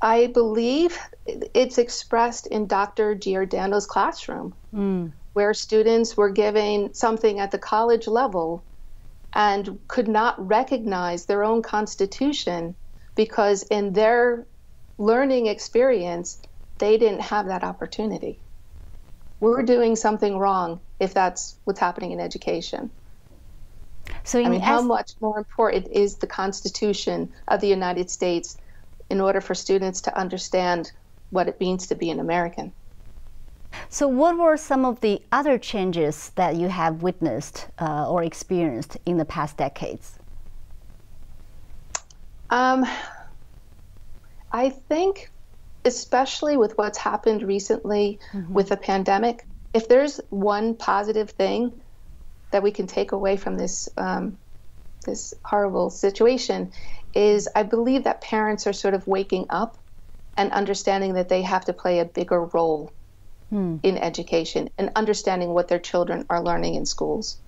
I 0.01 0.29
believe 0.29 0.97
it's 1.27 1.79
expressed 1.79 2.47
in 2.47 2.67
Dr. 2.67 3.15
Giordano's 3.15 3.87
classroom, 3.87 4.55
mm. 4.73 5.13
where 5.33 5.55
students 5.55 6.17
were 6.17 6.31
given 6.31 6.95
something 6.95 7.41
at 7.41 7.51
the 7.51 7.59
college 7.59 8.07
level 8.07 8.63
and 9.33 9.79
could 9.89 10.09
not 10.09 10.35
recognize 10.47 11.27
their 11.27 11.43
own 11.45 11.63
constitution 11.63 12.75
because 13.15 13.65
in 13.65 13.93
their 13.93 14.47
learning 14.99 15.47
experience, 15.47 16.41
they 16.79 16.97
didn't 16.97 17.21
have 17.21 17.47
that 17.47 17.65
opportunity. 17.65 18.39
We're 19.41 19.63
doing 19.63 19.97
something 19.97 20.39
wrong 20.39 20.81
if 21.01 21.15
that's 21.15 21.57
what's 21.65 21.81
happening 21.81 22.13
in 22.13 22.21
education. 22.21 22.91
So, 24.25 24.43
I 24.43 24.49
mean, 24.49 24.61
how 24.61 24.81
much 24.83 25.13
more 25.21 25.39
important 25.39 25.89
is 25.93 26.17
the 26.17 26.27
Constitution 26.27 27.33
of 27.47 27.61
the 27.61 27.69
United 27.69 28.11
States 28.11 28.57
in 29.11 29.21
order 29.21 29.41
for 29.41 29.55
students 29.55 30.01
to 30.03 30.19
understand 30.19 30.93
what 31.31 31.49
it 31.49 31.61
means 31.61 31.87
to 31.89 31.95
be 31.95 32.11
an 32.11 32.21
American? 32.21 32.73
So, 33.91 34.09
what 34.09 34.37
were 34.37 34.57
some 34.57 34.85
of 34.85 35.01
the 35.01 35.23
other 35.31 35.59
changes 35.59 36.31
that 36.37 36.57
you 36.57 36.69
have 36.69 37.03
witnessed 37.03 37.69
uh, 37.79 38.11
or 38.11 38.23
experienced 38.23 38.97
in 39.07 39.19
the 39.19 39.25
past 39.25 39.57
decades? 39.57 40.19
Um, 42.51 42.87
I 44.53 44.71
think, 44.71 45.31
especially 45.85 46.57
with 46.57 46.79
what's 46.79 46.99
happened 46.99 47.43
recently 47.43 48.19
mm-hmm. 48.33 48.53
with 48.53 48.71
the 48.71 48.77
pandemic, 48.77 49.47
if 49.75 49.89
there's 49.89 50.21
one 50.31 50.75
positive 50.75 51.31
thing 51.31 51.73
that 52.51 52.63
we 52.63 52.71
can 52.71 52.87
take 52.87 53.13
away 53.13 53.37
from 53.37 53.59
this 53.59 53.89
um, 53.99 54.39
this 55.05 55.35
horrible 55.45 55.91
situation, 55.91 56.73
is 57.19 57.49
I 57.57 57.65
believe 57.65 58.05
that 58.05 58.21
parents 58.21 58.65
are 58.69 58.73
sort 58.73 58.95
of 58.95 59.07
waking 59.09 59.47
up 59.51 59.77
and 60.37 60.53
understanding 60.53 61.15
that 61.15 61.29
they 61.29 61.43
have 61.43 61.65
to 61.65 61.73
play 61.73 61.99
a 61.99 62.05
bigger 62.05 62.45
role 62.45 62.93
hmm. 63.51 63.79
in 63.83 63.99
education 63.99 64.71
and 64.79 64.93
understanding 64.95 65.49
what 65.49 65.67
their 65.67 65.81
children 65.81 66.25
are 66.31 66.41
learning 66.41 66.77
in 66.77 66.87
schools. 66.87 67.39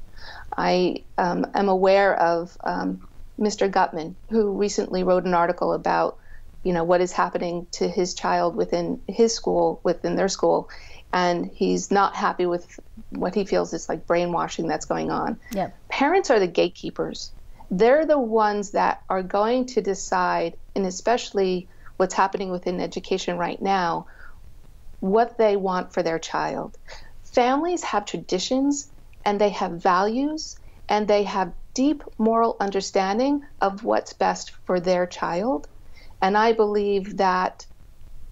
I 0.59 1.05
um, 1.19 1.47
am 1.55 1.69
aware 1.69 2.17
of 2.17 2.59
um, 2.65 3.07
Mr. 3.39 3.71
Gutmann, 3.71 4.17
who 4.29 4.59
recently 4.59 5.05
wrote 5.05 5.25
an 5.25 5.35
article 5.35 5.73
about 5.73 6.19
you 6.65 6.73
know 6.73 6.83
what 6.83 7.01
is 7.01 7.13
happening 7.13 7.67
to 7.73 7.89
his 7.89 8.13
child 8.13 8.57
within 8.57 9.01
his 9.07 9.33
school 9.33 9.81
within 9.85 10.17
their 10.17 10.29
school 10.29 10.69
and 11.13 11.47
he's 11.55 11.91
not 11.91 12.15
happy 12.15 12.45
with 12.45 12.79
what 13.11 13.35
he 13.35 13.45
feels 13.47 13.73
is 13.73 13.89
like 13.89 14.07
brainwashing 14.07 14.69
that's 14.69 14.85
going 14.85 15.11
on 15.11 15.39
yep. 15.53 15.75
parents 15.89 16.31
are 16.31 16.39
the 16.39 16.47
gatekeepers 16.47 17.33
they're 17.71 18.07
the 18.07 18.19
ones 18.19 18.73
that 18.73 19.03
are 19.09 19.23
going 19.23 19.67
to 19.67 19.81
decide 19.81 20.57
and 20.75 20.87
especially 20.87 21.69
what's 21.97 22.15
happening 22.15 22.51
within 22.51 22.81
education 22.81 23.39
right 23.39 23.61
now 23.63 24.07
what 25.01 25.39
they 25.39 25.57
want 25.57 25.93
for 25.93 26.03
their 26.03 26.19
child 26.19 26.77
families 27.23 27.83
have 27.85 28.05
traditions 28.05 28.91
and 29.25 29.41
they 29.41 29.51
have 29.51 29.83
values 29.83 30.57
and 30.89 31.07
they 31.07 31.23
have 31.23 31.53
deep 31.75 32.03
moral 32.19 32.57
understanding 32.61 33.41
of 33.61 33.85
what's 33.85 34.13
best 34.13 34.53
for 34.65 34.81
their 34.81 35.07
child 35.07 35.69
and 36.23 36.37
I 36.37 36.53
believe 36.53 37.17
that 37.19 37.67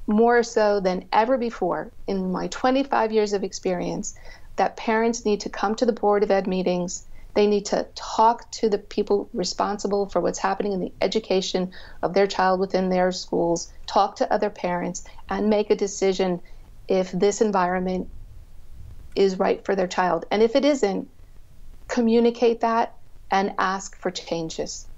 more 0.06 0.42
so 0.42 0.80
than 0.80 1.08
ever 1.12 1.38
before 1.38 1.92
in 2.06 2.32
my 2.32 2.48
25 2.48 3.12
years 3.12 3.32
of 3.32 3.44
experience, 3.44 4.14
that 4.56 4.76
parents 4.76 5.24
need 5.24 5.40
to 5.40 5.50
come 5.50 5.74
to 5.76 5.86
the 5.86 5.92
Board 5.92 6.22
of 6.22 6.30
Ed 6.30 6.46
meetings. 6.46 7.06
They 7.38 7.46
need 7.46 7.66
to 7.66 7.86
talk 7.94 8.50
to 8.50 8.68
the 8.68 8.78
people 8.78 9.30
responsible 9.32 10.08
for 10.08 10.20
what's 10.20 10.40
happening 10.40 10.72
in 10.72 10.80
the 10.80 10.92
education 11.00 11.70
of 12.02 12.12
their 12.12 12.26
child 12.26 12.58
within 12.58 12.88
their 12.88 13.12
schools, 13.12 13.72
talk 13.86 14.16
to 14.16 14.32
other 14.32 14.50
parents, 14.50 15.04
and 15.28 15.48
make 15.48 15.70
a 15.70 15.76
decision 15.76 16.40
if 16.88 17.12
this 17.12 17.40
environment 17.40 18.08
is 19.14 19.38
right 19.38 19.64
for 19.64 19.76
their 19.76 19.86
child. 19.86 20.24
And 20.32 20.42
if 20.42 20.56
it 20.56 20.64
isn't, 20.64 21.08
communicate 21.86 22.58
that 22.62 22.96
and 23.30 23.54
ask 23.56 23.96
for 23.96 24.10
changes. 24.10 24.88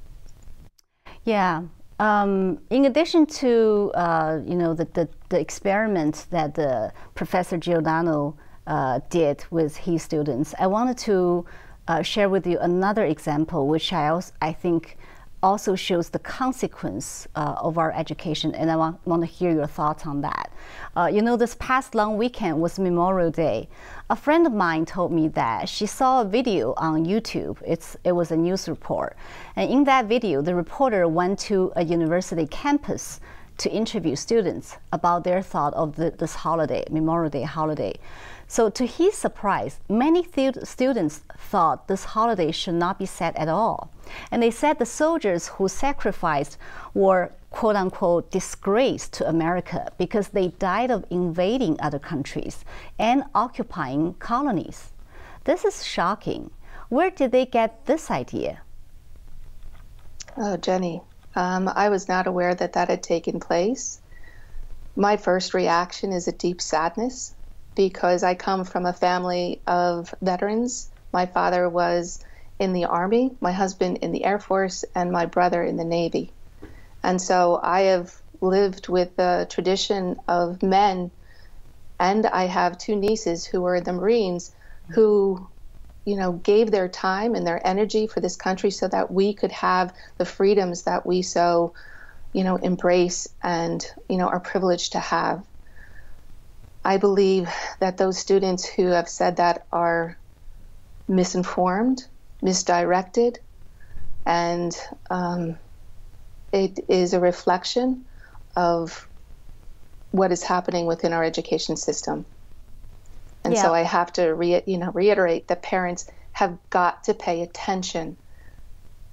Yeah, 1.25 1.65
um, 1.99 2.59
in 2.71 2.87
addition 2.87 3.27
to 3.43 3.93
uh, 3.95 4.39
you 4.47 4.57
know 4.57 4.73
the, 4.73 4.87
the, 4.87 5.11
the, 5.29 5.39
experiment 5.39 6.25
that 6.31 6.95
Professor 7.15 7.59
Giordano 7.59 8.35
uh, 8.67 9.01
did 9.11 9.45
with 9.51 9.77
his 9.77 10.03
students, 10.03 10.55
I 10.59 10.69
wanted 10.69 10.97
to 11.05 11.45
uh, 11.91 12.03
share 12.03 12.29
with 12.29 12.47
you 12.47 12.57
another 12.61 13.05
example, 13.05 13.67
which 13.67 13.93
I 13.93 14.09
also 14.09 14.33
I 14.41 14.53
think 14.53 14.97
also 15.43 15.75
shows 15.75 16.11
the 16.11 16.19
consequence 16.19 17.27
uh, 17.35 17.55
of 17.57 17.79
our 17.79 17.93
education, 17.93 18.55
and 18.55 18.71
I 18.71 18.77
want, 18.77 19.05
want 19.07 19.23
to 19.23 19.27
hear 19.27 19.51
your 19.53 19.67
thoughts 19.67 20.07
on 20.07 20.21
that. 20.21 20.53
Uh, 20.95 21.11
you 21.13 21.23
know, 21.23 21.37
this 21.37 21.57
past 21.59 21.95
long 21.95 22.17
weekend 22.17 22.61
was 22.61 22.79
Memorial 22.79 23.31
Day. 23.31 23.69
A 24.11 24.17
friend 24.17 24.47
of 24.47 24.53
mine 24.53 24.85
told 24.85 25.11
me 25.11 25.29
that 25.29 25.69
she 25.69 25.87
saw 25.87 26.21
a 26.21 26.25
video 26.25 26.75
on 26.77 27.07
YouTube. 27.07 27.57
It's, 27.67 27.97
it 28.05 28.13
was 28.13 28.31
a 28.31 28.37
news 28.37 28.69
report. 28.69 29.17
And 29.57 29.71
in 29.71 29.85
that 29.85 30.05
video, 30.07 30.43
the 30.43 30.55
reporter 30.55 31.09
went 31.09 31.39
to 31.51 31.73
a 31.75 31.83
university 31.83 32.47
campus 32.47 33.21
to 33.59 33.71
interview 33.71 34.17
students 34.17 34.77
about 34.93 35.25
their 35.25 35.43
thought 35.43 35.75
of 35.75 35.97
the, 35.97 36.11
this 36.11 36.35
holiday, 36.35 36.85
Memorial 36.91 37.31
Day 37.31 37.43
holiday. 37.43 37.95
So, 38.51 38.69
to 38.69 38.85
his 38.85 39.17
surprise, 39.17 39.79
many 39.89 40.27
students 40.65 41.21
thought 41.39 41.87
this 41.87 42.03
holiday 42.03 42.51
should 42.51 42.75
not 42.75 42.99
be 42.99 43.07
set 43.07 43.37
at 43.37 43.47
all. 43.47 43.93
And 44.29 44.43
they 44.43 44.51
said 44.51 44.81
the 44.81 44.87
soldiers 44.87 45.47
who 45.47 45.69
sacrificed 45.69 46.59
were 46.93 47.31
quote 47.51 47.77
unquote 47.77 48.33
disgrace 48.33 49.09
to 49.11 49.29
America 49.29 49.93
because 49.99 50.31
they 50.31 50.49
died 50.49 50.91
of 50.91 51.05
invading 51.11 51.77
other 51.79 52.01
countries 52.01 52.65
and 52.99 53.23
occupying 53.37 54.15
colonies. 54.15 54.91
This 55.45 55.65
is 55.65 55.87
shocking. 55.87 56.51
Where 56.89 57.13
did 57.13 57.31
they 57.31 57.47
get 57.47 57.87
this 57.87 58.11
idea? 58.11 58.63
Oh, 60.37 60.57
Jenny, 60.57 61.03
um, 61.37 61.71
I 61.73 61.89
was 61.89 62.09
not 62.09 62.27
aware 62.27 62.57
that 62.57 62.73
that 62.73 62.89
had 62.89 63.05
taken 63.05 63.39
place. 63.39 64.01
My 64.97 65.17
first 65.17 65.55
reaction 65.55 66.13
is 66.13 66.27
a 66.27 66.33
deep 66.33 66.61
sadness 66.61 67.37
because 67.77 68.23
I 68.23 68.35
come 68.35 68.65
from 68.65 68.87
a 68.87 68.93
family 68.93 69.63
of 69.67 70.15
veterans. 70.23 70.91
My 71.13 71.27
father 71.27 71.69
was 71.69 72.23
in 72.59 72.73
the 72.75 72.87
Army, 72.87 73.33
my 73.41 73.53
husband 73.53 73.99
in 74.03 74.13
the 74.13 74.25
Air 74.25 74.39
Force, 74.39 74.85
and 74.95 75.13
my 75.13 75.27
brother 75.27 75.63
in 75.63 75.77
the 75.77 75.85
Navy. 75.85 76.35
And 77.03 77.21
so 77.21 77.61
I 77.63 77.83
have 77.83 78.15
lived 78.41 78.89
with 78.89 79.17
the 79.17 79.47
tradition 79.51 80.17
of 80.29 80.63
men, 80.63 81.13
and 82.01 82.27
I 82.27 82.45
have 82.47 82.79
two 82.79 82.97
nieces 82.97 83.47
who 83.47 83.65
are 83.67 83.77
in 83.77 83.85
the 83.85 83.93
Marines 83.93 84.53
who, 84.95 85.49
you 86.05 86.17
know, 86.17 86.33
gave 86.33 86.71
their 86.71 86.89
time 86.89 87.35
and 87.35 87.47
their 87.47 87.67
energy 87.67 88.07
for 88.07 88.21
this 88.21 88.37
country 88.37 88.71
so 88.71 88.89
that 88.89 89.13
we 89.13 89.35
could 89.35 89.53
have 89.53 89.95
the 90.19 90.27
freedoms 90.27 90.85
that 90.85 91.07
we 91.07 91.23
so, 91.23 91.75
you 92.33 92.45
know, 92.45 92.57
embrace 92.57 93.29
and, 93.43 93.87
you 94.09 94.17
know, 94.19 94.29
are 94.29 94.41
privileged 94.41 94.93
to 94.93 95.01
have. 95.01 95.45
I 96.85 96.97
believe 96.97 97.49
that 97.81 97.99
those 97.99 98.19
students 98.19 98.67
who 98.67 98.87
have 98.87 99.09
said 99.09 99.37
that 99.37 99.67
are 99.71 100.19
misinformed, 101.07 102.03
misdirected, 102.41 103.39
and 104.25 104.77
um, 105.11 105.59
it 106.53 106.79
is 106.89 107.13
a 107.13 107.21
reflection 107.21 108.05
of 108.57 109.09
what 110.11 110.33
is 110.33 110.43
happening 110.43 110.87
within 110.87 111.13
our 111.13 111.23
education 111.23 111.77
system. 111.77 112.25
And 113.45 113.55
yeah. 113.55 113.63
so 113.63 113.75
I 113.75 113.83
have 113.83 114.13
to 114.15 114.35
re- 114.35 114.63
you 114.67 114.79
know 114.79 114.91
reiterate 114.93 115.49
that 115.49 115.63
parents 115.63 116.11
have 116.33 116.59
got 116.71 117.05
to 117.05 117.15
pay 117.15 117.43
attention. 117.43 118.17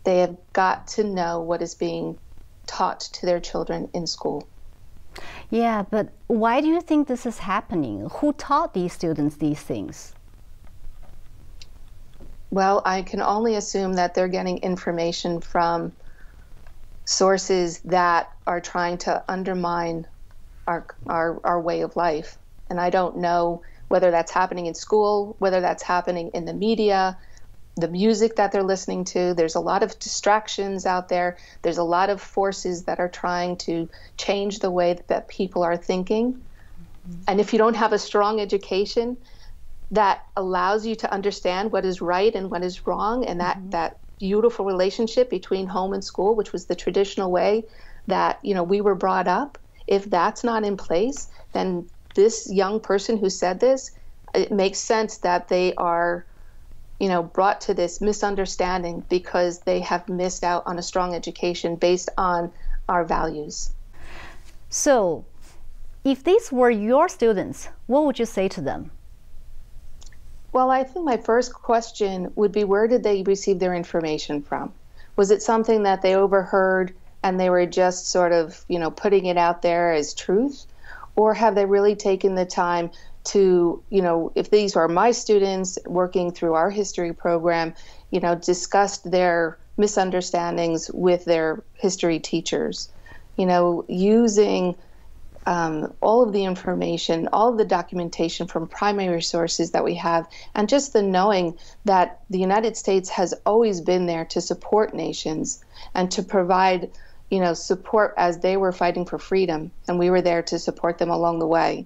They 0.04 0.20
have 0.20 0.38
got 0.54 0.88
to 0.90 1.04
know 1.04 1.42
what 1.42 1.62
is 1.62 1.76
being 1.76 2.18
taught 2.66 3.02
to 3.02 3.26
their 3.26 3.40
children 3.40 3.90
in 3.94 4.08
school. 4.08 4.48
Yeah, 5.50 5.84
but 5.90 6.10
why 6.28 6.62
do 6.62 6.68
you 6.68 6.82
think 6.82 7.08
this 7.08 7.26
is 7.26 7.40
happening? 7.40 8.10
Who 8.16 8.34
taught 8.34 8.74
these 8.74 8.94
students 8.94 9.38
these 9.38 9.62
things? 9.62 10.14
Well, 12.50 12.82
I 12.86 13.02
can 13.02 13.22
only 13.22 13.56
assume 13.56 13.94
that 13.94 14.14
they're 14.14 14.28
getting 14.28 14.60
information 14.60 15.42
from 15.42 15.94
sources 17.06 17.80
that 17.82 18.32
are 18.46 18.62
trying 18.62 18.98
to 19.00 19.24
undermine 19.28 20.08
our, 20.66 20.86
our, 21.08 21.40
our 21.44 21.62
way 21.62 21.82
of 21.82 21.96
life. 21.96 22.38
And 22.70 22.80
I 22.80 22.90
don't 22.90 23.18
know 23.18 23.62
whether 23.88 24.12
that's 24.12 24.32
happening 24.32 24.66
in 24.66 24.74
school, 24.74 25.36
whether 25.40 25.62
that's 25.62 25.84
happening 25.84 26.32
in 26.34 26.46
the 26.46 26.54
media. 26.54 27.18
The 27.78 27.88
music 27.88 28.36
that 28.36 28.52
they're 28.52 28.64
listening 28.64 29.04
to. 29.06 29.34
There's 29.34 29.56
a 29.56 29.60
lot 29.60 29.84
of 29.84 29.98
distractions 30.00 30.86
out 30.86 31.10
there. 31.10 31.38
There's 31.62 31.78
a 31.78 31.84
lot 31.84 32.10
of 32.10 32.22
forces 32.22 32.84
that 32.84 33.00
are 33.00 33.08
trying 33.08 33.58
to 33.58 33.88
change 34.18 34.60
the 34.60 34.72
way 34.72 35.00
that 35.08 35.28
people 35.28 35.64
are 35.64 35.78
thinking. 35.78 36.34
Mm-hmm. 36.34 37.22
And 37.28 37.40
if 37.40 37.54
you 37.54 37.60
don't 37.60 37.76
have 37.76 37.94
a 37.94 38.00
strong 38.00 38.40
education 38.40 39.16
that 39.92 40.26
allows 40.36 40.86
you 40.86 40.96
to 40.96 41.12
understand 41.14 41.72
what 41.72 41.86
is 41.86 42.02
right 42.02 42.34
and 42.36 42.52
what 42.52 42.64
is 42.64 42.86
wrong, 42.86 43.26
and 43.26 43.40
that, 43.40 43.58
mm-hmm. 43.58 43.70
that 43.70 43.98
beautiful 44.20 44.66
relationship 44.66 45.30
between 45.30 45.68
home 45.68 45.94
and 45.94 46.04
school, 46.04 46.36
which 46.36 46.52
was 46.52 46.66
the 46.66 46.76
traditional 46.76 47.32
way 47.32 47.64
that 48.08 48.40
you 48.42 48.54
know 48.54 48.64
we 48.64 48.82
were 48.82 48.96
brought 48.96 49.28
up, 49.28 49.58
if 49.86 50.10
that's 50.10 50.44
not 50.44 50.64
in 50.64 50.76
place, 50.76 51.30
then 51.54 51.88
this 52.16 52.52
young 52.52 52.80
person 52.80 53.18
who 53.18 53.30
said 53.30 53.60
this, 53.60 53.92
it 54.34 54.52
makes 54.52 54.80
sense 54.80 55.18
that 55.20 55.48
they 55.48 55.74
are 55.76 56.26
you 57.00 57.08
know, 57.08 57.24
brought 57.24 57.62
to 57.62 57.74
this 57.74 58.02
misunderstanding 58.02 59.04
because 59.10 59.60
they 59.60 59.80
have 59.82 60.10
missed 60.10 60.44
out 60.44 60.64
on 60.66 60.80
a 60.80 60.84
strong 60.84 61.14
education 61.14 61.76
based 61.76 62.10
on 62.18 62.52
our 62.90 63.04
values. 63.04 63.72
So, 64.70 65.26
if 66.04 66.24
these 66.24 66.52
were 66.52 66.70
your 66.70 67.08
students, 67.08 67.70
what 67.86 68.06
would 68.06 68.20
you 68.20 68.26
say 68.26 68.48
to 68.50 68.62
them? 68.62 68.92
Well, 70.52 70.72
I 70.72 70.84
think 70.84 71.06
my 71.06 71.18
first 71.18 71.54
question 71.54 72.32
would 72.36 72.52
be 72.52 72.64
where 72.64 72.88
did 72.88 73.04
they 73.04 73.24
receive 73.24 73.60
their 73.60 73.76
information 73.76 74.42
from? 74.42 74.74
Was 75.16 75.30
it 75.32 75.44
something 75.44 75.84
that 75.84 76.02
they 76.02 76.16
overheard 76.16 76.96
and 77.22 77.40
they 77.40 77.50
were 77.50 77.66
just 77.66 78.08
sort 78.08 78.32
of, 78.32 78.64
you 78.68 78.80
know, 78.80 78.90
putting 78.90 79.26
it 79.26 79.38
out 79.38 79.62
there 79.62 79.92
as 79.94 80.14
truth? 80.14 80.66
Or 81.16 81.34
have 81.34 81.56
they 81.56 81.66
really 81.66 81.96
taken 81.96 82.36
the 82.36 82.46
time 82.46 82.92
to, 83.28 83.84
you 83.90 84.02
know, 84.02 84.32
if 84.36 84.52
these 84.52 84.76
are 84.76 84.88
my 84.88 85.12
students 85.12 85.78
working 85.86 86.32
through 86.32 86.54
our 86.54 86.70
history 86.70 87.14
program, 87.14 87.74
you 88.10 88.20
know, 88.20 88.36
discussed 88.36 89.10
their 89.10 89.58
misunderstandings 89.78 90.90
with 90.94 91.26
their 91.26 91.64
history 91.74 92.20
teachers, 92.20 92.90
you 93.36 93.46
know, 93.46 93.86
using 93.90 94.76
um, 95.46 95.94
all 96.02 96.24
of 96.24 96.32
the 96.34 96.46
information, 96.46 97.28
all 97.32 97.50
of 97.50 97.58
the 97.58 97.66
documentation 97.66 98.48
from 98.48 98.68
primary 98.68 99.22
sources 99.22 99.72
that 99.72 99.84
we 99.84 99.96
have, 99.96 100.28
and 100.56 100.70
just 100.70 100.94
the 100.94 101.02
knowing 101.02 101.58
that 101.86 102.22
the 102.30 102.40
United 102.40 102.78
States 102.78 103.10
has 103.10 103.34
always 103.46 103.82
been 103.82 104.06
there 104.06 104.26
to 104.26 104.42
support 104.42 104.94
nations 104.94 105.64
and 105.94 106.12
to 106.12 106.24
provide, 106.24 106.92
you 107.30 107.40
know, 107.40 107.54
support 107.54 108.14
as 108.18 108.40
they 108.40 108.58
were 108.58 108.72
fighting 108.72 109.06
for 109.06 109.20
freedom, 109.20 109.72
and 109.88 110.00
we 110.00 110.10
were 110.10 110.22
there 110.22 110.44
to 110.44 110.60
support 110.60 110.98
them 110.98 111.10
along 111.10 111.40
the 111.40 111.48
way 111.48 111.86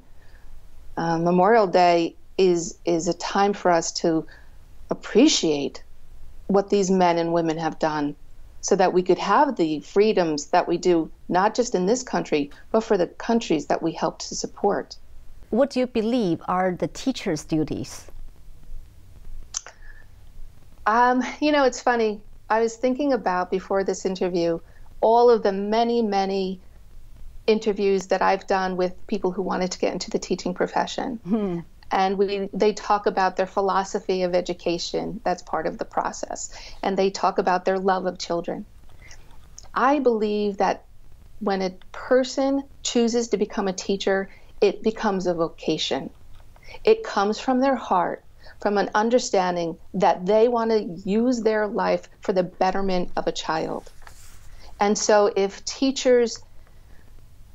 uh, 1.02 1.18
Memorial 1.18 1.66
Day 1.66 2.16
is 2.38 2.78
is 2.86 3.08
a 3.08 3.14
time 3.16 3.54
for 3.54 3.72
us 3.72 3.92
to 3.92 4.26
appreciate 4.92 5.84
what 6.48 6.70
these 6.70 6.92
men 6.92 7.18
and 7.18 7.34
women 7.34 7.58
have 7.58 7.80
done 7.80 8.16
so 8.62 8.76
that 8.76 8.94
we 8.94 9.02
could 9.02 9.18
have 9.18 9.56
the 9.56 9.80
freedoms 9.80 10.48
that 10.48 10.68
we 10.68 10.78
do 10.78 11.10
not 11.28 11.56
just 11.56 11.74
in 11.74 11.88
this 11.88 12.04
country 12.04 12.52
but 12.72 12.82
for 12.82 12.98
the 12.98 13.08
countries 13.08 13.66
that 13.66 13.82
we 13.82 13.92
help 13.92 14.20
to 14.20 14.36
support. 14.36 14.98
What 15.50 15.72
do 15.72 15.80
you 15.80 15.88
believe 15.88 16.40
are 16.48 16.72
the 16.72 16.88
teachers 16.88 17.44
duties? 17.46 18.12
Um, 20.86 21.24
you 21.40 21.52
know 21.52 21.64
it's 21.64 21.82
funny. 21.82 22.22
I 22.48 22.60
was 22.60 22.76
thinking 22.76 23.12
about 23.12 23.50
before 23.50 23.84
this 23.84 24.06
interview 24.06 24.60
all 25.00 25.32
of 25.32 25.42
the 25.42 25.52
many 25.52 26.04
many 26.04 26.62
interviews 27.48 28.08
that 28.08 28.22
I've 28.22 28.48
done 28.48 28.78
with 28.78 29.08
people 29.08 29.32
who 29.32 29.42
wanted 29.42 29.72
to 29.72 29.80
get 29.80 29.94
into 29.94 30.12
the 30.12 30.20
teaching 30.20 30.54
profession. 30.54 31.20
Hmm. 31.24 31.60
And 31.92 32.18
we, 32.18 32.50
they 32.54 32.74
talk 32.74 33.06
about 33.06 33.36
their 33.36 33.48
philosophy 33.48 34.24
of 34.24 34.34
education. 34.34 35.20
That's 35.26 35.42
part 35.42 35.68
of 35.68 35.78
the 35.78 35.86
process. 35.86 36.54
And 36.82 36.98
they 36.98 37.10
talk 37.10 37.38
about 37.38 37.66
their 37.66 37.80
love 37.80 38.06
of 38.06 38.18
children. 38.18 38.66
I 39.74 40.00
believe 40.00 40.58
that 40.58 40.86
when 41.40 41.62
a 41.62 41.76
person 41.92 42.64
chooses 42.84 43.30
to 43.30 43.38
become 43.38 43.68
a 43.68 43.74
teacher, 43.74 44.30
it 44.62 44.84
becomes 44.84 45.28
a 45.28 45.34
vocation. 45.34 46.12
It 46.86 47.04
comes 47.04 47.40
from 47.40 47.60
their 47.60 47.76
heart, 47.76 48.24
from 48.62 48.78
an 48.78 48.90
understanding 48.94 49.78
that 49.96 50.26
they 50.26 50.48
want 50.48 50.72
to 50.72 50.84
use 51.10 51.42
their 51.42 51.68
life 51.68 52.08
for 52.22 52.32
the 52.32 52.44
betterment 52.44 53.12
of 53.18 53.28
a 53.28 53.32
child. 53.32 53.92
And 54.80 54.98
so 54.98 55.32
if 55.36 55.66
teachers 55.66 56.42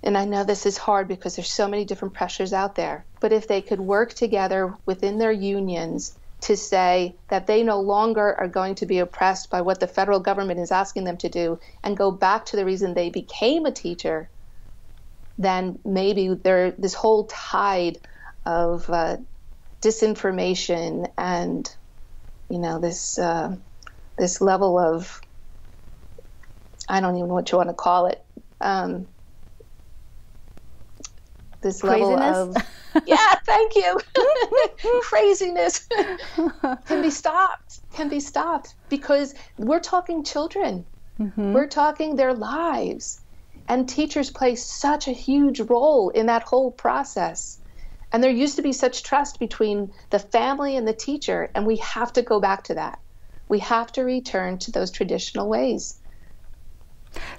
and 0.07 0.19
I 0.19 0.27
know 0.27 0.45
this 0.45 0.67
is 0.67 0.79
hard 0.79 1.09
because 1.09 1.37
there's 1.37 1.53
so 1.53 1.69
many 1.69 1.85
different 1.85 2.15
pressures 2.15 2.55
out 2.55 2.77
there, 2.77 3.07
but 3.21 3.35
if 3.35 3.49
they 3.49 3.63
could 3.63 3.81
work 3.81 4.15
together 4.15 4.75
within 4.87 5.19
their 5.19 5.33
unions 5.33 6.19
to 6.43 6.57
say 6.57 7.19
that 7.31 7.49
they 7.49 7.65
no 7.65 7.81
longer 7.81 8.35
are 8.41 8.49
going 8.49 8.77
to 8.77 8.87
be 8.87 9.01
oppressed 9.01 9.51
by 9.51 9.63
what 9.63 9.81
the 9.81 9.89
federal 9.89 10.21
government 10.21 10.61
is 10.61 10.73
asking 10.73 11.05
them 11.05 11.19
to 11.19 11.31
do 11.31 11.61
and 11.85 11.99
go 11.99 12.13
back 12.13 12.47
to 12.47 12.57
the 12.57 12.67
reason 12.67 12.95
they 12.95 13.11
became 13.11 13.67
a 13.67 13.73
teacher, 13.73 14.31
then 15.39 15.81
maybe 15.85 16.35
there 16.35 16.73
this 16.79 16.95
whole 16.95 17.27
tide 17.27 17.99
of 18.47 18.91
uh, 18.91 19.19
disinformation 19.85 21.11
and 21.19 21.69
you 22.51 22.59
know 22.61 22.81
this 22.81 23.19
uh, 23.19 23.57
this 24.19 24.41
level 24.41 24.79
of 24.79 25.21
I 26.89 27.01
don't 27.01 27.17
even 27.17 27.29
know 27.29 27.35
what 27.35 27.53
you 27.53 27.59
want 27.59 27.71
to 27.71 27.75
call 27.75 28.07
it. 28.07 28.25
Um, 28.61 29.09
this 31.61 31.83
level 31.83 32.19
of 32.19 32.57
yeah 33.07 33.35
thank 33.45 33.75
you. 33.75 33.99
Craziness. 35.03 35.89
Can 36.87 37.03
be 37.03 37.11
stopped. 37.11 37.81
Can 37.95 38.09
be 38.09 38.21
stopped 38.21 38.75
because 38.89 39.35
we're 39.59 39.81
talking 39.81 40.25
children. 40.25 40.85
Mm-hmm. 41.21 41.55
we're 41.55 41.67
talking 41.67 42.17
their 42.17 42.35
lives. 42.35 43.21
And 43.69 43.89
teachers 43.89 44.31
play 44.31 44.55
such 44.55 45.09
a 45.09 45.13
huge 45.13 45.61
role 45.61 46.11
in 46.11 46.27
that 46.27 46.43
whole 46.43 46.71
process. 46.71 47.59
And 48.13 48.23
there 48.23 48.31
used 48.31 48.57
to 48.57 48.63
be 48.63 48.73
such 48.73 49.03
trust 49.03 49.41
between 49.41 49.93
the 50.11 50.19
family 50.19 50.77
and 50.77 50.87
the 50.87 50.93
teacher 50.93 51.51
and 51.55 51.67
we 51.67 51.77
have 51.77 52.13
to 52.13 52.23
go 52.23 52.39
back 52.39 52.65
to 52.65 52.75
that. 52.75 52.99
We 53.49 53.61
have 53.61 53.91
to 53.93 54.03
return 54.03 54.59
to 54.59 54.71
those 54.71 54.91
traditional 54.91 55.49
ways. 55.49 55.99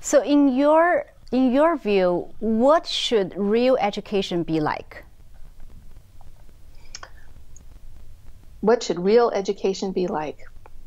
So 0.02 0.24
in 0.24 0.56
your 0.56 1.06
in 1.32 1.52
your 1.52 1.78
view, 1.78 2.34
what 2.40 2.88
should 2.88 3.34
real 3.36 3.78
education 3.80 4.44
be 4.44 4.60
like? 4.60 5.04
What 8.62 8.84
should 8.84 9.00
real 9.00 9.30
education 9.32 9.92
be 9.92 10.08
like? 10.08 10.40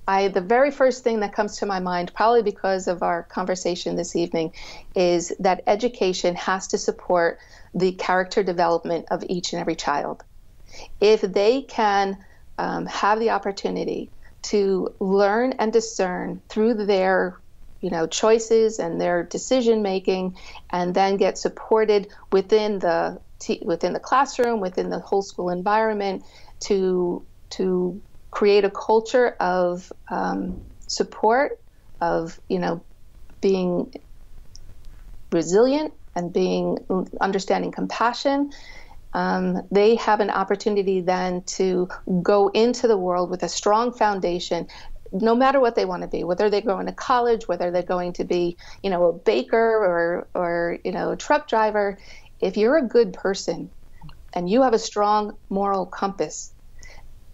I, 0.07 0.29
the 0.29 0.41
very 0.41 0.71
first 0.71 1.05
thing 1.05 1.21
that 1.21 1.35
comes 1.35 1.59
to 1.59 1.67
my 1.67 1.79
mind, 1.79 2.13
probably 2.15 2.43
because 2.43 2.89
of 2.89 3.03
our 3.03 3.23
conversation 3.25 3.97
this 3.97 4.17
evening, 4.17 4.53
is 4.95 5.33
that 5.39 5.63
education 5.67 6.35
has 6.35 6.67
to 6.69 6.79
support 6.79 7.39
the 7.75 7.93
character 7.93 8.43
development 8.43 9.07
of 9.11 9.23
each 9.29 9.53
and 9.53 9.61
every 9.61 9.77
child. 9.77 10.23
If 11.01 11.21
they 11.21 11.63
can 11.63 12.19
um, 12.59 12.87
have 12.87 13.21
the 13.21 13.31
opportunity 13.31 14.11
to 14.43 14.89
learn 15.01 15.53
and 15.53 15.73
discern 15.73 16.43
through 16.49 16.87
their 16.87 17.41
you 17.81 17.91
know 17.91 18.07
choices 18.07 18.79
and 18.79 19.01
their 19.01 19.25
decision 19.25 19.83
making 19.83 20.37
and 20.71 20.95
then 20.95 21.17
get 21.17 21.39
supported 21.39 22.09
within 22.33 22.79
the 22.79 23.21
within 23.63 23.93
the 23.93 24.01
classroom 24.01 24.61
within 24.61 24.91
the 24.91 24.99
whole 24.99 25.23
school 25.23 25.51
environment 25.51 26.23
to 26.61 27.25
to 27.49 28.01
create 28.31 28.65
a 28.65 28.71
culture 28.71 29.31
of 29.41 29.93
um, 30.11 30.61
support 30.87 31.59
of 32.01 32.39
you 32.49 32.59
know 32.59 32.85
being 33.41 33.93
resilient 35.33 35.95
and 36.15 36.33
being 36.33 36.79
understanding 37.21 37.73
compassion. 37.73 38.51
Um, 39.13 39.63
they 39.73 39.97
have 39.97 40.21
an 40.21 40.31
opportunity 40.31 41.01
then 41.01 41.43
to 41.57 41.89
go 42.23 42.49
into 42.49 42.87
the 42.87 42.97
world 42.97 43.31
with 43.31 43.43
a 43.43 43.49
strong 43.49 43.93
foundation 43.93 44.69
no 45.13 45.35
matter 45.35 45.61
what 45.61 45.75
they 45.75 45.85
want 45.85 46.03
to 46.03 46.09
be, 46.09 46.25
whether 46.25 46.51
they're 46.51 46.61
going 46.61 46.87
to 46.87 46.93
college, 46.93 47.49
whether 47.49 47.71
they're 47.71 47.83
going 47.83 48.13
to 48.15 48.25
be, 48.25 48.57
you 48.83 48.91
know, 48.91 49.07
a 49.07 49.13
baker 49.13 49.57
or, 49.57 50.29
or 50.35 50.79
you 50.85 50.93
know, 50.93 51.13
a 51.13 51.17
truck 51.17 51.49
driver, 51.49 51.99
if 52.41 52.57
you're 52.57 52.77
a 52.77 52.87
good 52.87 53.13
person 53.13 53.71
and 54.33 54.49
you 54.49 54.63
have 54.63 54.73
a 54.73 54.79
strong 54.79 55.37
moral 55.49 55.87
compass, 55.87 56.53